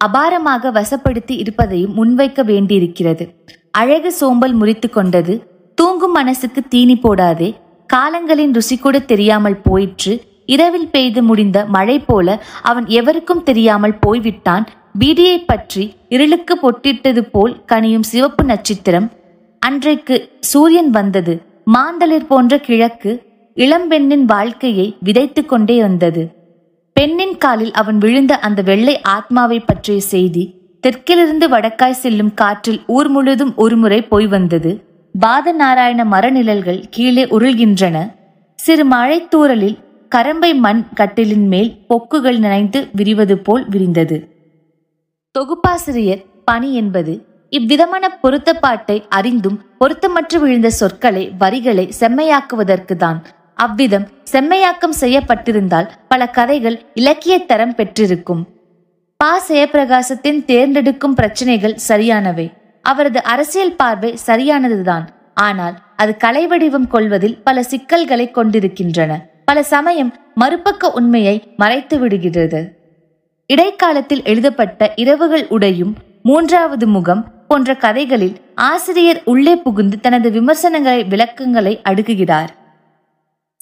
அபாரமாக 0.00 0.70
வசப்படுத்தி 0.70 1.34
இருப்பதையும் 1.36 1.94
முன்வைக்க 1.94 2.42
வேண்டியிருக்கிறது. 2.42 3.24
அழகு 3.70 4.10
சோம்பல் 4.12 4.54
முறித்து 4.54 4.88
கொண்டது 4.90 5.34
தூங்கும் 5.78 6.12
மனசுக்கு 6.12 6.60
தீனி 6.68 6.96
போடாதே 6.96 7.48
காலங்களின் 7.90 8.54
ருசி 8.54 8.76
கூட 8.76 8.96
தெரியாமல் 9.10 9.58
போயிற்று 9.60 10.12
இரவில் 10.46 10.88
பெய்து 10.90 11.20
முடிந்த 11.22 11.58
மழை 11.66 11.98
போல 12.00 12.28
அவன் 12.62 12.86
எவருக்கும் 12.98 13.42
தெரியாமல் 13.42 13.98
போய்விட்டான் 13.98 14.64
பீடியை 14.98 15.38
பற்றி 15.46 15.84
இருளுக்கு 16.08 16.54
பொட்டிட்டது 16.62 17.22
போல் 17.30 17.54
கனியும் 17.66 18.08
சிவப்பு 18.10 18.42
நட்சத்திரம் 18.44 19.06
அன்றைக்கு 19.66 20.16
சூரியன் 20.40 20.90
வந்தது. 20.90 21.34
மாந்தளிர் 21.64 22.26
போன்ற 22.26 22.54
கிழக்கு 22.58 23.12
இளம்பெண்ணின் 23.56 24.24
வாழ்க்கையை 24.24 24.86
விதைத்து 25.00 25.42
கொண்டே 25.44 25.80
வந்தது. 25.80 26.22
பெண்ணின் 26.92 27.36
காலில் 27.38 27.72
அவன் 27.72 27.98
விழுந்த 27.98 28.38
அந்த 28.38 28.62
வெள்ளை 28.62 29.00
ஆத்மாவை 29.00 29.60
பற்றிய 29.60 30.00
செய்தி 30.00 30.44
தெற்கிலிருந்து 30.82 31.48
வடக்காய் 31.48 32.00
செல்லும் 32.02 32.34
காற்றில் 32.34 32.80
ஊர் 32.86 33.08
முழுதும் 33.08 33.52
ஒருமுறை 33.56 34.02
போய் 34.02 34.26
வந்தது. 34.26 34.72
பாத 35.14 35.52
நாராயண 35.52 36.04
மரநிழல்கள் 36.04 36.84
கீழே 36.90 37.24
உருள்கின்றன. 37.24 37.96
சிறு 38.58 38.86
மழைத்தூரலில் 38.88 39.78
கரம்பை 40.14 40.54
மண் 40.54 40.82
கட்டிலின் 40.94 41.46
மேல் 41.46 41.70
பொக்குகள் 41.88 42.38
நனைந்து 42.38 42.88
விரிவது 42.92 43.38
போல் 43.38 43.64
விரிந்தது. 43.68 44.18
தொகுப்பாசிரியர் 45.34 46.24
பணி 46.44 46.74
என்பது 46.74 47.14
இவ்விதமான 47.50 48.18
பொருத்தப்பாட்டை 48.22 49.04
அறிந்தும் 49.08 49.60
பொருத்தமற்று 49.80 50.36
விழுந்த 50.36 50.70
சொற்களை 50.70 51.32
வரிகளை 51.38 51.92
செம்மையாக்குவதற்கு 52.00 52.96
தான் 52.96 53.22
அவ்விதம் 53.54 54.08
செம்மையாக்கம் 54.32 54.96
செய்யப்பட்டிருந்தால் 55.00 55.90
பல 56.08 56.26
கதைகள் 56.26 56.82
இலக்கிய 56.94 57.38
தரம் 57.38 57.74
பெற்றிருக்கும். 57.74 58.46
பா. 59.16 59.40
ஜெயப்பிரகாசத்தின் 59.48 60.44
தேர்ந்தெடுக்கும் 60.44 61.14
பிரச்சனைகள் 61.14 61.76
சரியானவை. 61.76 62.52
அவரது 62.82 63.22
அரசியல் 63.22 63.76
பார்வை 63.76 64.18
சரியானதுதான். 64.26 65.06
ஆனால் 65.34 65.74
அது 65.96 66.16
கலை 66.16 66.46
வடிவம் 66.46 66.86
கொள்வதில் 66.86 67.42
பல 67.42 67.62
சிக்கல்களை 67.62 68.30
கொண்டிருக்கின்றன. 68.30 69.26
பல 69.44 69.62
சமயம் 69.62 70.14
மறுபக்க 70.34 70.90
உண்மையை 70.90 71.54
மறைத்து 71.56 71.98
விடுகிறது. 71.98 72.82
இடைக்காலத்தில் 73.46 74.22
எழுதப்பட்ட 74.22 74.92
இரவுகள் 74.94 75.46
உடையும் 75.48 75.94
மூன்றாவது 76.22 76.86
முகம் 76.86 77.33
போன்ற 77.48 77.76
கதைகளில் 77.76 78.36
ஆசிரியர் 78.54 79.22
உள்ளே 79.24 79.56
புகுந்து 79.56 80.00
தனது 80.00 80.30
விமர்சனங்களை 80.30 81.04
விளக்கங்களை 81.04 81.80
அடுக்குகிறார். 81.88 82.48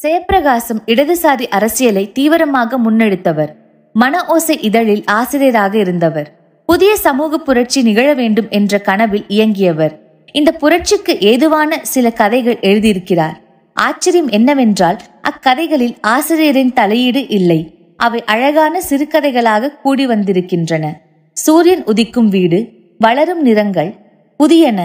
ஜெயப்பிரகாசம் 0.03 0.81
இடதுசாரி 0.87 1.47
அரசியலை 1.49 2.13
தீவிரமாக 2.13 2.79
முன்னெடுத்தவர். 2.79 3.49
மன 3.93 4.25
ஓசை 4.25 4.61
இதழில் 4.61 5.05
ஆசிரியராக 5.05 5.79
இருந்தவர். 5.79 6.41
புதிய 6.67 6.97
சமூக 6.97 7.39
புரட்சி 7.39 7.83
நிகழ 7.83 8.15
வேண்டும் 8.15 8.47
என்ற 8.51 8.79
கனவில் 8.79 9.25
இயங்கியவர். 9.29 10.01
இந்த 10.33 10.53
புரட்சிக்கு 10.53 11.21
ஏதுவான 11.21 11.79
சில 11.83 12.11
கதைகள் 12.11 12.59
எழுதியிருக்கிறார். 12.61 13.37
ஆச்சரியம் 13.75 14.29
என்னவென்றால் 14.29 14.99
அக்கதைகளில் 15.31 15.97
ஆசிரியரின் 16.01 16.73
தலையீடு 16.73 17.29
இல்லை. 17.29 17.93
அவை 17.97 18.25
அழகான 18.25 18.81
சிறுகதைகளாக 18.91 19.81
கூடி 19.83 20.07
வந்திருக்கின்றன. 20.07 21.01
சூரியன் 21.33 21.85
உதிக்கும் 21.85 22.29
வீடு 22.29 22.81
வளரும் 23.05 23.43
நிறங்கள் 23.43 23.95
புதியன. 24.39 24.81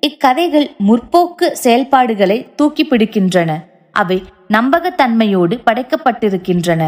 இக்கதைகள் 0.00 0.70
முற்போக்கு 0.88 1.50
செயல்பாடுகளை 1.52 2.48
தூக்கி 2.56 2.86
பிடிக்கின்றன. 2.86 3.50
அவை 3.92 4.22
நம்பகத்தன்மையோடு 4.52 5.58
படைக்கப்பட்டிருக்கின்றன. 5.66 6.82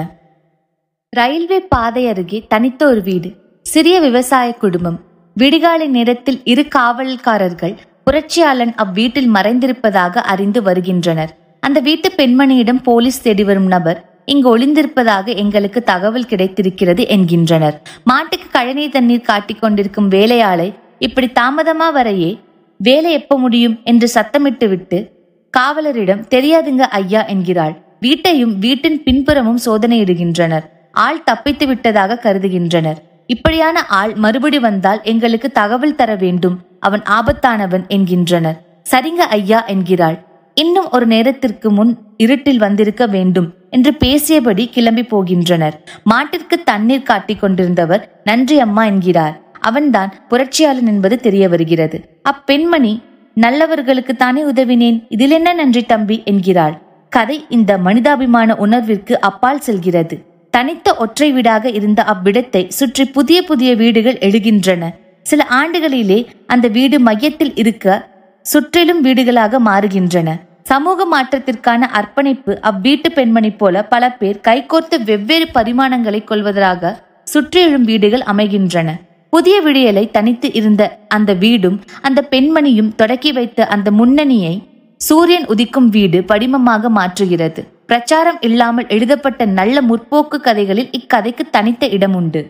ரயில்வே 1.11 1.61
பாதை 1.61 2.09
அருகே 2.09 2.45
தனித்த 2.49 2.87
ஒரு 2.87 3.03
வீடு. 3.03 3.33
சிறிய 3.63 4.01
விவசாய 4.01 4.53
குடும்பம். 4.53 4.99
விடிகாலை 5.37 5.87
நேரத்தில் 5.87 6.41
இரு 6.45 6.67
காவல்காரர்கள் 6.77 7.77
புரட்சியாளன் 8.05 8.75
அவ்வீட்டில் 8.77 9.33
மறைந்திருப்பதாக 9.35 10.17
அறிந்து 10.17 10.63
வருகின்றனர். 10.63 11.35
அந்த 11.61 11.81
வீட்டு 11.81 12.09
பெண்மணியிடம் 12.17 12.83
போலீஸ் 12.83 13.23
தேடி 13.23 13.45
வரும் 13.45 13.67
நபர் 13.67 14.06
இங்கு 14.27 14.59
ஒளிந்திருப்பதாக 14.59 15.37
எங்களுக்கு 15.37 15.83
தகவல் 15.83 16.27
கிடைத்திருக்கிறது 16.27 17.09
என்கின்றனர். 17.09 17.83
மாட்டுக்கு 18.05 18.49
கழனி 18.51 18.89
தண்ணீர் 18.89 19.21
காட்டிக் 19.21 19.61
கொண்டிருக்கும் 19.61 20.09
வேலையாளை 20.09 20.75
இப்படி 20.99 21.27
தாமதமா 21.27 21.89
வரையே 21.95 22.41
வேலை 22.77 23.13
எப்ப 23.13 23.39
முடியும் 23.39 23.81
என்று 23.85 24.11
சத்தமிட்டு 24.15 24.69
விட்டு 24.69 25.11
காவலரிடம் 25.59 26.25
தெரியாதுங்க 26.35 26.81
ஐயா 26.81 27.25
என்கிறாள். 27.25 27.83
வீட்டையும் 28.01 28.59
வீட்டின் 28.59 29.03
பின்புறமும் 29.03 29.59
சோதனையிடுகின்றனர். 29.67 30.65
ஆள் 30.93 31.23
தப்பித்து 31.23 31.67
விட்டதாக 31.67 32.19
கருதுகின்றனர். 32.23 32.99
இப்படியான 33.27 33.87
ஆள் 33.87 34.15
மறுபடி 34.15 34.59
வந்தால் 34.59 35.01
எங்களுக்கு 35.03 35.51
தகவல் 35.51 35.95
தர 35.95 36.15
வேண்டும். 36.15 36.61
அவன் 36.81 37.03
ஆபத்தானவன் 37.03 37.87
என்கின்றனர். 37.89 38.83
சரிங்க 38.91 39.25
ஐயா 39.39 39.65
என்கிறாள். 39.65 40.26
இன்னும் 40.61 40.87
ஒரு 40.91 41.07
நேரத்திற்கு 41.07 41.69
முன் 41.71 41.91
இருட்டில் 42.17 42.59
வந்திருக்க 42.59 43.07
வேண்டும் 43.07 43.49
என்று 43.71 43.91
பேசியபடி 44.05 44.65
கிளம்பி 44.71 45.05
போகின்றனர். 45.11 45.75
மாட்டிற்கு 46.13 46.57
தண்ணீர் 46.65 47.03
காட்டிக் 47.03 47.43
கொண்டிருந்தவர் 47.43 48.03
நன்றி 48.25 48.57
அம்மா 48.61 48.85
என்கிறார். 48.85 49.35
அவன்தான் 49.61 50.15
புரட்சியாளன் 50.31 50.89
என்பது 50.93 51.17
தெரிய 51.19 51.45
வருகிறது. 51.49 51.99
அப்பெண்மணி 52.31 52.95
நல்லவர்களுக்கு 53.35 54.17
தானே 54.17 54.43
உதவினேன் 54.45 54.99
இதில் 55.09 55.31
என்ன 55.31 55.53
நன்றி 55.53 55.83
தம்பி 55.83 56.23
என்கிறாள். 56.25 56.77
கதை 57.13 57.39
இந்த 57.49 57.79
மனிதாபிமான 57.79 58.57
உணர்விற்கு 58.67 59.15
அப்பால் 59.21 59.65
செல்கிறது. 59.69 60.17
தனித்த 60.55 60.89
ஒற்றை 60.97 61.31
வீடாக 61.33 61.71
இருந்த 61.71 62.01
அவ்விடத்தை 62.13 62.63
சுற்றி 62.69 63.05
புதிய 63.17 63.39
புதிய 63.43 63.71
வீடுகள் 63.75 64.23
எழுகின்றன. 64.27 64.83
சில 65.23 65.43
ஆண்டுகளிலே 65.51 66.19
அந்த 66.47 66.67
வீடு 66.69 66.97
மையத்தில் 67.01 67.57
இருக்க 67.57 68.15
சுற்றிலும் 68.51 69.01
வீடுகளாக 69.05 69.59
மாறுகின்றன. 69.69 70.29
சமூக 70.71 71.01
மாற்றத்திற்கான 71.13 71.83
அர்ப்பணிப்பு 71.99 72.53
அவ்வீட்டு 72.71 73.09
பெண்மணி 73.17 73.51
போல 73.61 73.83
பல 73.93 74.05
பேர் 74.21 74.39
கைகோர்த்து 74.49 74.97
வெவ்வேறு 75.09 75.47
பரிமாணங்களை 75.57 76.21
கொள்வதாக 76.25 76.93
சுற்றிலும் 77.33 77.87
வீடுகள் 77.91 78.25
அமைகின்றன. 78.33 78.89
புதிய 79.33 79.57
விடியலை 79.61 80.05
தனித்து 80.11 80.49
இருந்த 80.53 80.83
அந்த 81.09 81.31
வீடும் 81.43 81.79
அந்த 82.01 82.21
பெண்மணியும் 82.31 82.93
தொடக்கி 83.01 83.33
வைத்த 83.33 83.67
அந்த 83.77 83.89
முன்னணியை 83.91 84.55
சூரியன் 85.01 85.47
உதிக்கும் 85.55 85.89
வீடு 85.97 86.19
படிமமாக 86.31 86.91
மாற்றுகிறது. 86.99 87.63
பிரச்சாரம் 87.87 88.39
இல்லாமல் 88.49 88.89
எழுதப்பட்ட 88.89 89.43
நல்ல 89.59 89.83
முற்போக்கு 89.91 90.39
கதைகளில் 90.47 90.95
இக்கதைக்கு 90.99 91.45
தனித்த 91.51 91.87
இடம் 91.97 92.15
உண்டு 92.15 92.43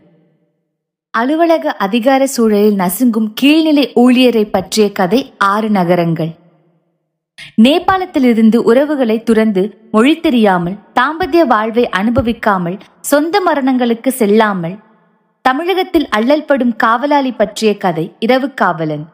அலுவலக 1.18 1.72
அதிகார 1.76 2.26
சூழலில் 2.26 2.78
நசுங்கும் 2.78 3.28
கீழ்நிலை 3.40 3.84
ஊழியரை 3.94 4.42
பற்றிய 4.50 4.92
கதை 4.92 5.32
ஆறு 5.38 5.68
நகரங்கள். 5.70 6.32
நேபாளத்திலிருந்து 7.62 8.56
உறவுகளை 8.56 9.22
துறந்து 9.22 9.62
மொழி 9.90 10.20
தெரியாமல் 10.20 10.76
தாம்பத்திய 11.00 11.44
வாழ்வை 11.44 11.88
அனுபவிக்காமல் 11.88 12.78
சொந்த 13.00 13.42
மரணங்களுக்கு 13.46 14.08
செல்லாமல் 14.08 14.76
தமிழகத்தில் 15.42 16.08
அல்லல்படும் 16.16 16.76
காவலாளி 16.76 17.32
பற்றிய 17.32 17.76
கதை 17.76 18.06
இரவு 18.18 18.50
காவலன். 18.54 19.04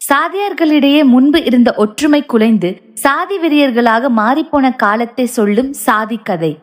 சாதியார்களிடையே 0.00 1.02
முன்பு 1.04 1.44
இருந்த 1.44 1.74
ஒற்றுமை 1.74 2.26
குலைந்து 2.26 2.70
சாதி 2.94 3.38
வெறியர்களாக 3.38 4.08
மாறிப்போன 4.16 4.76
காலத்தை 4.76 5.26
சொல்லும் 5.26 5.72
சாதி 5.72 6.16
கதை. 6.16 6.58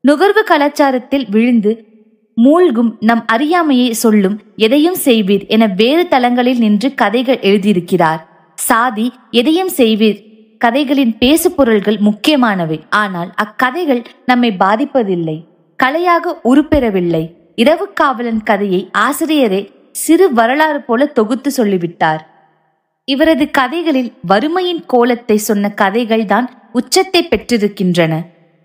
நுகர்வு 0.00 0.44
கலாச்சாரத்தில் 0.48 1.28
விழுந்து 1.30 1.88
மூழ்கும் 2.36 2.96
நம் 3.00 3.22
அறியாமையை 3.26 3.92
சொல்லும் 3.92 4.40
எதையும் 4.56 4.96
செய்வீர் 5.04 5.46
என 5.46 5.66
வேறு 5.66 6.08
தளங்களில் 6.08 6.58
நின்று 6.58 6.94
கதைகள் 6.94 7.38
எழுதியிருக்கிறார். 7.38 8.20
சாதி 8.54 9.12
எதையும் 9.30 9.70
செய்வீர். 9.76 10.18
கதைகளின் 10.58 11.18
பேசு 11.18 11.50
பொருள்கள் 11.50 11.98
முக்கியமானவை. 11.98 12.80
ஆனால் 12.90 13.34
அக்கதைகள் 13.44 14.04
நம்மை 14.26 14.56
பாதிப்பதில்லை. 14.58 15.46
கலையாக 15.78 16.34
உருப்பெறவில்லை. 16.44 17.34
இரவு 17.54 17.92
காவலன் 17.92 18.42
கதையை 18.42 18.90
ஆசிரியரே 18.98 19.68
சிறு 19.92 20.32
வரலாறு 20.32 20.80
போல 20.82 21.06
தொகுத்து 21.06 21.50
சொல்லிவிட்டார். 21.50 22.22
இவரது 23.04 23.50
கதைகளில் 23.50 24.12
வறுமையின் 24.26 24.82
கோலத்தை 24.86 25.36
சொன்ன 25.36 25.70
கதைகள் 25.70 26.24
தான் 26.24 26.70
உச்சத்தை 26.72 27.28
பெற்றிருக்கின்றன. 27.28 28.12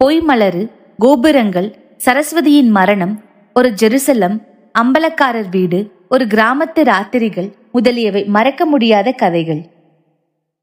பொய்மலரு 0.03 0.71
கோபுரங்கள் 0.97 1.69
சரஸ்வதியின் 2.05 2.69
மரணம் 2.69 3.23
ஒரு 3.59 3.69
ஜெருசலம் 3.81 4.33
அம்பலக்காரர் 4.75 5.49
வீடு 5.49 5.77
ஒரு 6.09 6.25
கிராமத்து 6.25 6.81
ராத்திரிகள் 6.83 7.47
முதலியவை 7.71 8.23
மறக்க 8.25 8.65
முடியாத 8.65 9.11
கதைகள். 9.11 9.61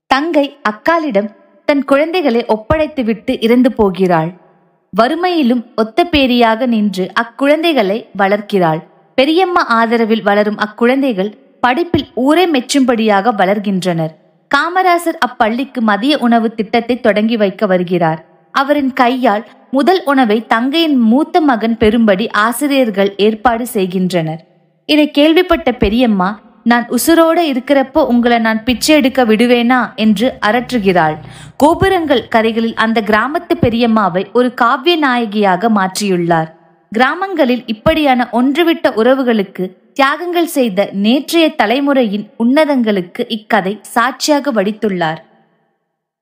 தங்கை 0.06 0.56
அக்காலிடம் 0.70 1.28
தன் 1.64 1.84
குழந்தைகளை 1.84 2.44
ஒப்படைத்துவிட்டு 2.48 3.36
இறந்து 3.40 3.72
போகிறாள். 3.72 4.30
வறுமையிலும் 4.92 5.62
ஒத்த 5.76 6.04
பேரியாக 6.04 6.66
நின்று 6.66 7.06
அக்குழந்தைகளை 7.22 7.98
வளர்க்கிறாள். 8.18 8.82
பெரியம்மா 9.14 9.62
ஆதரவில் 9.68 10.22
வளரும் 10.22 10.58
அக்குழந்தைகள் 10.58 11.32
படிப்பில் 11.60 12.06
ஊரே 12.14 12.46
மெச்சும்படியாக 12.46 13.34
வளர்கின்றனர். 13.34 14.12
காமராசர் 14.50 15.20
அப்பள்ளிக்கு 15.26 15.80
மதிய 15.80 16.18
உணவு 16.18 16.54
திட்டத்தை 16.54 17.00
தொடங்கி 17.00 17.36
வைக்க 17.36 17.66
வருகிறார். 17.66 18.22
அவரின் 18.54 18.92
கையால் 18.92 19.44
முதல் 19.76 20.00
உணவை 20.04 20.46
தங்கையின் 20.46 20.96
மூத்த 21.10 21.40
மகன் 21.40 21.76
பெறும்படி 21.80 22.24
ஆசிரியர்கள் 22.30 23.10
ஏற்பாடு 23.16 23.66
செய்கின்றனர். 23.66 24.40
இதை 24.88 25.10
கேள்விப்பட்ட 25.10 25.72
பெரியம்மா 25.72 26.28
நான் 26.64 26.84
உசுரோட 26.88 27.38
இருக்கிறப்போ 27.52 28.00
உங்களை 28.06 28.38
நான் 28.38 28.60
பிச்சை 28.64 28.96
எடுக்க 28.96 29.24
விடுவேனா 29.24 29.94
என்று 29.94 30.38
அரற்றுகிறாள். 30.46 31.16
கோபுரங்கள் 31.56 32.28
கதைகளில் 32.28 32.74
அந்த 32.74 33.00
கிராமத்து 33.00 33.56
பெரியம்மாவை 33.60 34.24
ஒரு 34.32 34.54
காவிய 34.54 34.96
நாயகியாக 34.96 35.70
மாற்றியுள்ளார். 35.78 36.50
கிராமங்களில் 36.92 37.64
இப்படியான 37.66 38.28
ஒன்றுவிட்ட 38.32 38.88
உறவுகளுக்கு 39.02 39.64
தியாகங்கள் 39.94 40.52
செய்த 40.58 40.88
நேற்றைய 40.92 41.48
தலைமுறையின் 41.62 42.28
உன்னதங்களுக்கு 42.44 43.24
இக்கதை 43.28 43.80
சாட்சியாக 43.94 44.52
வடித்துள்ளார். 44.52 45.20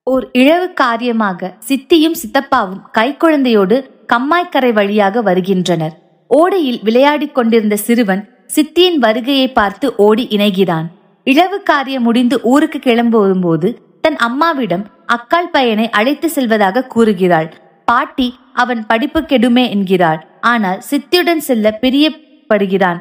ஓர் 0.07 0.25
இழவு 0.31 0.73
காரியமாக 0.73 1.49
சித்தியும் 1.67 2.15
சித்தப்பாவும் 2.21 2.79
கைக்குழந்தையோடு 2.97 3.75
கம்மாய்க்கரை 4.13 4.71
வழியாக 4.73 5.21
வருகின்றனர். 5.21 5.93
ஓடையில் 6.29 6.79
விளையாடிக் 6.83 7.35
கொண்டிருந்த 7.35 7.75
சிறுவன் 7.75 8.23
சித்தியின் 8.55 8.97
வருகையை 8.97 9.47
பார்த்து 9.51 9.95
ஓடி 9.95 10.25
இணைகிறான் 10.29 10.87
இழவு 11.23 11.59
காரியம் 11.61 12.03
முடிந்து 12.03 12.41
ஊருக்கு 12.43 12.79
கிளம்பும்போது 12.79 13.69
தன் 14.01 14.17
அம்மாவிடம் 14.17 14.85
அக்கால் 15.05 15.51
பையனை 15.51 15.89
அழைத்து 15.89 16.29
செல்வதாக 16.29 16.85
கூறுகிறாள். 16.85 17.49
பாட்டி 17.85 18.27
அவன் 18.53 18.85
படிப்பு 18.85 19.21
கெடுமே 19.21 19.69
என்கிறாள். 19.69 20.19
ஆனால் 20.41 20.81
சித்தியுடன் 20.89 21.45
செல்ல 21.47 21.77
பிரியப்படுகிறான். 21.81 22.99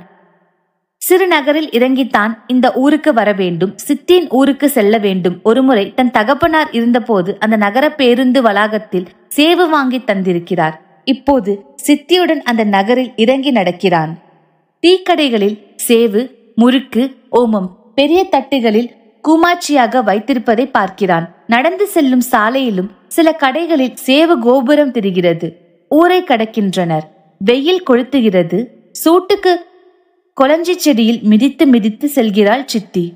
சிறு 1.10 1.26
நகரில் 1.26 1.68
இறங்கித்தான் 1.68 2.38
இந்த 2.46 2.72
ஊருக்கு 2.72 3.12
வர 3.12 3.32
வேண்டும். 3.32 3.76
சித்தியின் 3.88 4.26
ஊருக்கு 4.28 4.68
செல்ல 4.68 4.98
வேண்டும். 4.98 5.40
ஒருமுறை 5.42 5.94
தன் 5.94 6.10
தகப்பனார் 6.10 6.70
இருந்தபோது 6.70 7.36
அந்த 7.40 7.56
நகர 7.56 7.92
பேருந்து 7.92 8.42
வளாகத்தில் 8.42 9.06
சேவு 9.28 9.68
வாங்கி 9.68 9.98
தந்திருக்கிறார். 9.98 10.72
இப்போது 11.04 11.64
சித்தியுடன் 11.76 12.42
அந்த 12.42 12.64
நகரில் 12.64 13.12
இறங்கி 13.16 13.50
நடக்கிறான். 13.50 14.18
டீக்கடைகளில் 14.86 15.58
சேவு 15.76 16.52
முறுக்கு 16.54 17.14
ஓமம் 17.32 17.68
பெரிய 17.94 18.26
தட்டுகளில் 18.30 18.90
கூமாட்சியாக 19.28 20.02
வைத்திருப்பதை 20.04 20.70
பார்க்கிறான். 20.70 21.34
நடந்து 21.46 21.86
செல்லும் 21.86 22.22
சாலையிலும் 22.30 22.90
சில 23.08 23.36
கடைகளில் 23.42 23.94
சேவு 23.94 24.38
கோபுரம் 24.38 24.92
தெரிகிறது. 24.92 25.56
ஊரை 25.88 26.22
கடக்கின்றனர். 26.22 27.06
வெயில் 27.38 27.82
கொளுத்துகிறது. 27.90 28.66
சூட்டுக்கு 29.04 29.52
கொளஞ்சி 30.42 30.74
செடியில் 30.76 31.20
மிதித்து 31.22 31.66
மிதித்து 31.66 32.09
செல்கிறாள் 32.09 32.64
சித்தி. 32.64 33.14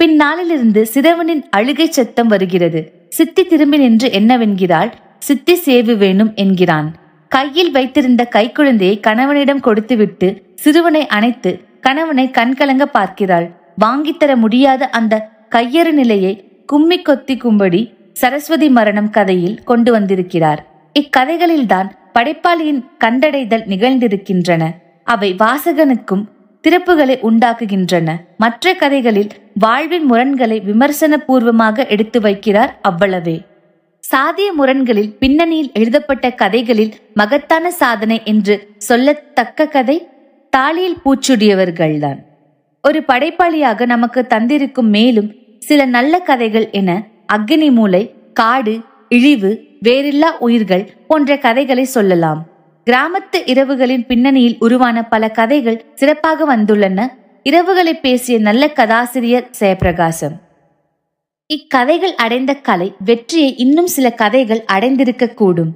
பின்னாளிலிருந்து 0.00 0.82
சிறுவனின் 0.82 1.48
அழுகை 1.50 1.90
சத்தம் 1.90 2.26
வருகிறது. 2.26 3.06
சித்தி 3.08 3.44
திரும்பி 3.44 3.76
நின்று 3.76 4.10
என்னவென்கிறாள்? 4.10 4.92
சித்தி 5.18 5.54
சேவு 5.54 5.96
வேணும் 5.96 6.34
என்கிறான். 6.34 6.94
கையில் 7.28 7.70
வைத்திருந்த 7.70 8.28
கைக்குழந்தையை 8.30 9.00
கணவனிடம் 9.00 9.60
கொடுத்துவிட்டு 9.60 10.42
சிறுவனை 10.54 11.06
அணைத்து 11.06 11.60
கணவனை 11.80 12.30
கண்கலங்க 12.30 12.84
பார்க்கிறாள். 12.84 13.50
வாங்கித்தர 13.80 14.36
முடியாத 14.36 14.86
அந்த 14.86 15.30
கையறு 15.50 15.90
நிலையை 15.90 16.62
கும்மி 16.66 17.02
கொத்திக்கும்படி 17.02 17.94
சரஸ்வதி 18.12 18.68
மரணம் 18.68 19.10
கதையில் 19.10 19.62
கொண்டு 19.62 19.92
வந்திருக்கிறார். 19.92 20.90
இக்கதைகளில்தான் 21.00 21.90
படைப்பாளியின் 22.14 22.84
கண்டடைதல் 23.04 23.68
நிகழ்ந்திருக்கின்றன. 23.68 24.82
அவை 25.04 25.34
வாசகனுக்கும் 25.38 26.24
திறப்புகளை 26.64 27.16
உண்டாக்குகின்றன. 27.30 28.16
மற்ற 28.36 28.74
கதைகளில் 28.74 29.28
வாழ்வின் 29.54 30.04
முரண்களை 30.04 30.60
விமர்சன 30.60 31.18
பூர்வமாக 31.18 31.86
எடுத்து 31.86 32.20
வைக்கிறார் 32.20 32.72
அவ்வளவே. 32.88 33.44
சாதிய 34.16 34.48
முரண்களில் 34.58 35.16
பின்னணியில் 35.18 35.70
எழுதப்பட்ட 35.74 36.30
கதைகளில் 36.30 36.94
மகத்தான 37.14 37.70
சாதனை 37.70 38.20
என்று 38.24 38.68
சொல்லத்தக்க 38.88 39.68
கதை 39.68 40.08
தாலியில் 40.56 41.00
பூச்சுடியவர்கள்தான். 41.04 42.18
ஒரு 42.82 43.02
படைப்பாளியாக 43.08 43.86
நமக்கு 43.86 44.26
தந்திருக்கும் 44.28 44.88
மேலும் 44.88 45.34
சில 45.58 45.84
நல்ல 45.84 46.18
கதைகள் 46.18 46.70
என 46.70 47.02
அக்னி 47.32 47.72
மூலை 47.72 48.14
காடு 48.32 48.80
இழிவு 49.08 49.64
வேறில்லா 49.84 50.30
உயிர்கள் 50.38 50.90
போன்ற 51.08 51.36
கதைகளை 51.36 51.84
சொல்லலாம். 51.84 52.46
கிராமத்து 52.90 53.38
இரவுகளின் 53.46 54.06
பின்னணியில் 54.06 54.56
உருவான 54.58 55.04
பல 55.04 55.30
கதைகள் 55.30 55.84
சிறப்பாக 55.94 56.56
வந்துள்ளன. 56.56 57.06
இரவுகளை 57.44 57.92
பேசிய 58.00 58.38
நல்ல 58.38 58.68
கதாசிரியர் 58.68 59.50
ஜெயபிரகாசம். 59.60 60.34
இக்கதைகள் 61.46 62.14
அடைந்த 62.14 62.54
கலை 62.54 62.94
வெற்றியை 63.04 63.56
இன்னும் 63.56 63.86
சில 63.86 64.10
கதைகள் 64.10 64.64
அடைந்திருக்க 64.64 65.26
கூடும். 65.26 65.72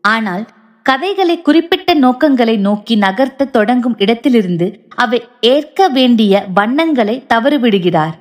ஆனால் 0.00 0.46
கதைகளை 0.82 1.42
குறிப்பிட்ட 1.42 1.94
நோக்கங்களை 1.94 2.56
நோக்கி 2.56 2.98
நகர்த்த 2.98 3.50
தொடங்கும் 3.50 3.98
இடத்திலிருந்து 3.98 4.86
அவை 4.96 5.22
ஏற்க 5.40 5.88
வேண்டிய 5.88 6.44
வண்ணங்களை 6.54 7.24
தவறுவிடுகிறார். 7.34 8.14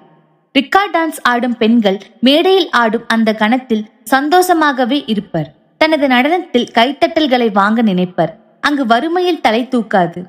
ரிக்கா 0.60 0.84
டான்ஸ் 0.94 1.22
ஆடும் 1.22 1.58
பெண்கள் 1.58 2.02
மேடையில் 2.20 2.70
ஆடும் 2.70 3.08
அந்த 3.08 3.34
கணத்தில் 3.34 3.88
சந்தோஷமாகவே 4.12 5.04
இருப்பர். 5.06 5.58
தனது 5.80 6.08
நடனத்தில் 6.08 6.70
கைத்தட்டல்களை 6.74 7.52
வாங்க 7.52 7.82
நினைப்பர். 7.82 8.34
அங்கு 8.62 8.86
வறுமையில் 8.86 9.42
தலை 9.42 9.68
தூக்காது. 9.72 10.24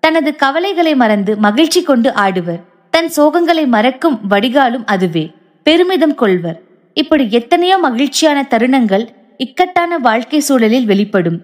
தனது 0.00 0.36
கவலைகளை 0.36 0.94
மறந்து 0.94 1.36
மகிழ்ச்சி 1.36 1.82
கொண்டு 1.82 2.10
ஆடுவர். 2.10 2.60
தன் 2.90 3.08
சோகங்களை 3.08 3.66
மறக்கும் 3.66 4.20
வடிகாலும் 4.30 4.86
அதுவே. 4.86 5.30
பெருமிதம் 5.62 6.14
கொள்வர். 6.14 6.60
இப்படி 6.94 7.30
எத்தனையோ 7.30 7.78
மகிழ்ச்சியான 7.78 8.46
தருணங்கள் 8.50 9.08
இக்கட்டான 9.36 9.98
வாழ்க்கை 9.98 10.40
சூழலில் 10.40 10.84
வெளிப்படும். 10.84 11.42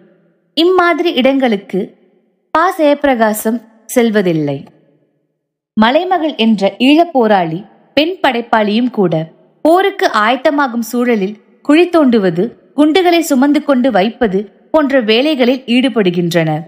இம்மாதிரி 0.54 1.12
இடங்களுக்கு 1.12 1.94
பா. 2.50 2.76
ஜெயபிரகாசம் 2.76 3.60
செல்வதில்லை. 3.86 4.64
மலைமகள் 5.80 6.36
என்ற 6.36 6.74
ஈழப் 6.78 7.12
போராளி 7.12 7.64
பெண் 7.94 8.16
படைப்பாளியும் 8.22 8.90
கூட 8.90 9.28
போருக்கு 9.62 10.10
ஆயத்தமாகும் 10.14 10.86
சூழலில் 10.92 11.36
குழி 11.62 11.88
தோண்டுவது 11.88 12.58
குண்டுகளை 12.74 13.20
சுமந்து 13.20 13.64
கொண்டு 13.64 13.90
வைப்பது 13.90 14.52
போன்ற 14.70 15.00
வேலைகளில் 15.00 15.62
ஈடுபடுகின்றனர் 15.66 16.62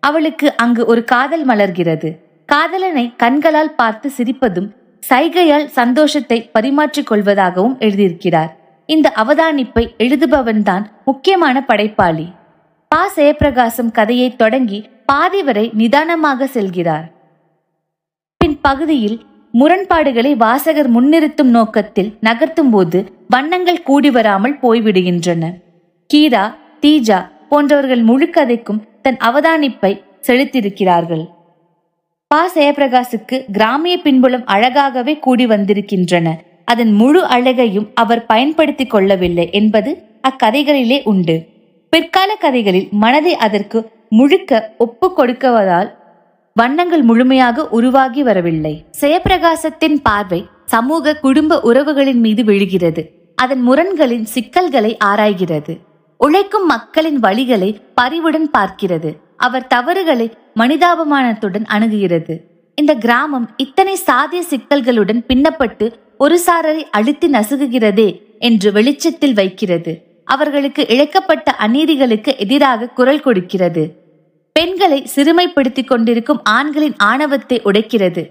அவளுக்கு 0.00 0.56
அங்கு 0.56 0.86
ஒரு 0.86 1.04
காதல் 1.04 1.46
மலர்கிறது. 1.46 2.18
காதலனை 2.46 3.12
கண்களால் 3.16 3.74
பார்த்து 3.74 4.10
சிரிப்பதும் 4.16 4.68
சைகையால் 5.08 5.64
சந்தோஷத்தை 5.64 6.50
பரிமாற்றிக் 6.52 7.12
கொள்வதாகவும் 7.12 7.78
எழுதியிருக்கிறார். 7.78 8.50
இந்த 8.86 9.12
அவதானிப்பை 9.16 9.88
எழுதுபவன்தான் 9.98 10.84
முக்கியமான 11.04 11.64
படைப்பாளி. 11.64 12.32
பா. 12.88 13.10
ஜெயப்பிரகாசம் 13.16 13.90
கதையை 13.92 14.36
தொடங்கி 14.36 14.88
பாதி 15.06 15.42
வரை 15.42 15.70
நிதானமாக 15.74 16.44
செல்கிறார். 16.44 17.06
பின் 18.36 18.58
பகுதியில் 18.60 19.20
முரண்பாடுகளை 19.52 20.36
வாசகர் 20.36 20.90
முன்னிறுத்தும் 20.90 21.50
நோக்கத்தில் 21.56 22.16
நகர்த்தும் 22.20 22.70
போது 22.70 23.15
வண்ணங்கள் 23.28 23.82
கூடி 23.82 24.10
வராமல் 24.10 24.58
போய்விடுகின்றன. 24.62 25.52
கீரா 26.14 26.54
தீஜா 26.80 27.30
போன்றவர்கள் 27.48 28.02
முழு 28.02 28.30
கதைக்கும் 28.30 28.80
தன் 29.02 29.16
அவதானிப்பை 29.16 30.02
செலுத்தியிருக்கிறார்கள். 30.26 31.28
பா. 32.26 32.50
ஜெயபிரகாசுக்கு 32.54 33.44
கிராமிய 33.52 33.96
பின்புலம் 33.96 34.46
அழகாகவே 34.46 35.18
கூடி 35.18 35.46
வந்திருக்கின்றன. 35.46 36.42
அதன் 36.64 36.92
முழு 36.92 37.24
அழகையும் 37.24 37.90
அவர் 37.94 38.26
பயன்படுத்திக் 38.26 38.90
கொள்ளவில்லை 38.90 39.50
என்பது 39.50 40.02
அக்கதைகளிலே 40.28 41.00
உண்டு. 41.04 41.46
பிற்கால 41.90 42.34
கதைகளில் 42.34 42.88
மனதை 42.90 43.34
அதற்கு 43.34 43.90
முழுக்க 44.08 44.74
ஒப்பு 44.78 45.12
கொடுக்குவதால் 45.16 45.90
வண்ணங்கள் 46.54 47.02
முழுமையாக 47.02 47.68
உருவாகி 47.68 48.22
வரவில்லை. 48.22 48.84
செயப்பிரகாசத்தின் 49.00 49.96
பார்வை 50.02 50.46
சமூக 50.64 51.14
குடும்ப 51.14 51.60
உறவுகளின் 51.64 52.20
மீது 52.20 52.44
விழுகிறது. 52.44 53.15
அதன் 53.36 53.60
முரண்களின் 53.60 54.24
சிக்கல்களை 54.24 54.96
ஆராய்கிறது. 55.04 55.78
உழைக்கும் 56.18 56.66
மக்களின் 56.66 57.20
வழிகளை 57.20 57.80
பரிவுடன் 57.94 58.50
பார்க்கிறது. 58.58 59.16
அவர் 59.36 59.66
தவறுகளை 59.66 60.36
மனிதாபமானத்துடன் 60.56 61.66
அணுகுகிறது. 61.68 62.40
இந்த 62.74 62.94
கிராமம் 62.94 63.50
இத்தனை 63.56 63.98
சாதிய 64.06 64.42
சிக்கல்களுடன் 64.50 65.20
பின்னப்பட்டு 65.28 65.92
ஒரு 66.18 66.40
சாரரை 66.46 66.82
அழுத்தி 66.90 67.30
நசுகுகிறதே 67.30 68.20
என்று 68.38 68.72
வெளிச்சத்தில் 68.72 69.34
வைக்கிறது. 69.34 70.20
அவர்களுக்கு 70.24 70.86
இழைக்கப்பட்ட 70.88 71.54
அநீதிகளுக்கு 71.58 72.38
எதிராக 72.38 72.88
குரல் 72.88 73.20
கொடுக்கிறது. 73.20 73.84
பெண்களை 74.52 75.06
சிறுமைப்படுத்திக் 75.14 75.86
கொண்டிருக்கும் 75.86 76.40
ஆண்களின் 76.44 76.94
ஆணவத்தை 76.96 77.60
உடைக்கிறது. 77.64 78.30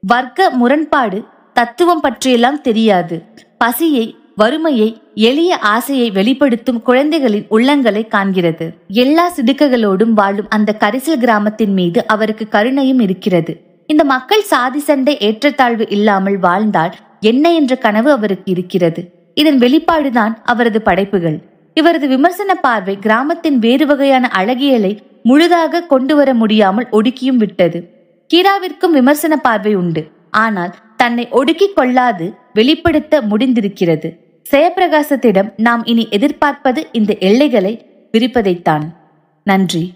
வர்க்க 0.00 0.50
முரண்பாடு 0.50 1.24
தத்துவம் 1.52 2.00
பற்றியெல்லாம் 2.00 2.60
தெரியாது. 2.60 3.22
பசியை 3.58 4.16
வறுமையை 4.36 5.02
எளிய 5.14 5.58
ஆசையை 5.58 6.10
வெளிப்படுத்தும் 6.10 6.82
குழந்தைகளின் 6.82 7.46
உள்ளங்களை 7.50 8.02
காண்கிறது. 8.08 8.74
எல்லா 8.88 9.32
சிடுக்குகளோடும் 9.36 10.12
வாழும் 10.12 10.48
அந்த 10.48 10.76
கரிசல் 10.78 11.18
கிராமத்தின் 11.18 11.72
மீது 11.72 12.06
அவருக்கு 12.06 12.48
கருணையும் 12.48 13.00
இருக்கிறது. 13.00 13.80
இந்த 13.86 14.04
மக்கள் 14.04 14.42
சாதி 14.42 14.78
சண்டை 14.78 15.18
ஏற்றத்தாழ்வு 15.18 15.88
இல்லாமல் 15.88 16.38
வாழ்ந்தால் 16.38 16.94
என்ன 17.20 17.54
என்ற 17.54 17.76
கனவு 17.76 18.10
அவருக்கு 18.10 18.50
இருக்கிறது. 18.50 19.10
இதன் 19.34 19.58
வெளிப்பாடுதான் 19.58 20.34
அவரது 20.42 20.82
படைப்புகள். 20.82 21.38
இவரது 21.74 22.08
விமர்சன 22.08 22.54
பார்வை 22.54 22.98
கிராமத்தின் 22.98 23.58
வேறு 23.58 23.86
வகையான 23.86 24.30
அழகியலை 24.38 24.98
முழுதாக 25.22 25.82
கொண்டு 25.82 26.16
வர 26.16 26.34
முடியாமல் 26.34 26.88
ஒடுக்கியும் 26.92 27.36
விட்டது. 27.36 27.90
கீராவிற்கும் 28.34 28.90
விமர்சன 28.90 29.36
பார்வை 29.36 29.74
உண்டு. 29.74 30.10
ஆனால் 30.30 30.74
தன்னை 30.96 31.28
ஒடுக்கிக் 31.30 31.76
கொள்ளாது 31.76 32.34
வெளிப்படுத்த 32.54 33.20
முடிந்திருக்கிறது. 33.20 34.21
ஜெயப்பிரகாசத்திடம் 34.50 35.52
நாம் 35.56 35.84
இனி 35.84 36.08
எதிர்பார்ப்பது 36.10 36.88
இந்த 36.92 37.16
எல்லைகளை 37.18 37.86
விரிப்பதைத்தான். 38.12 38.86
நன்றி. 39.42 39.94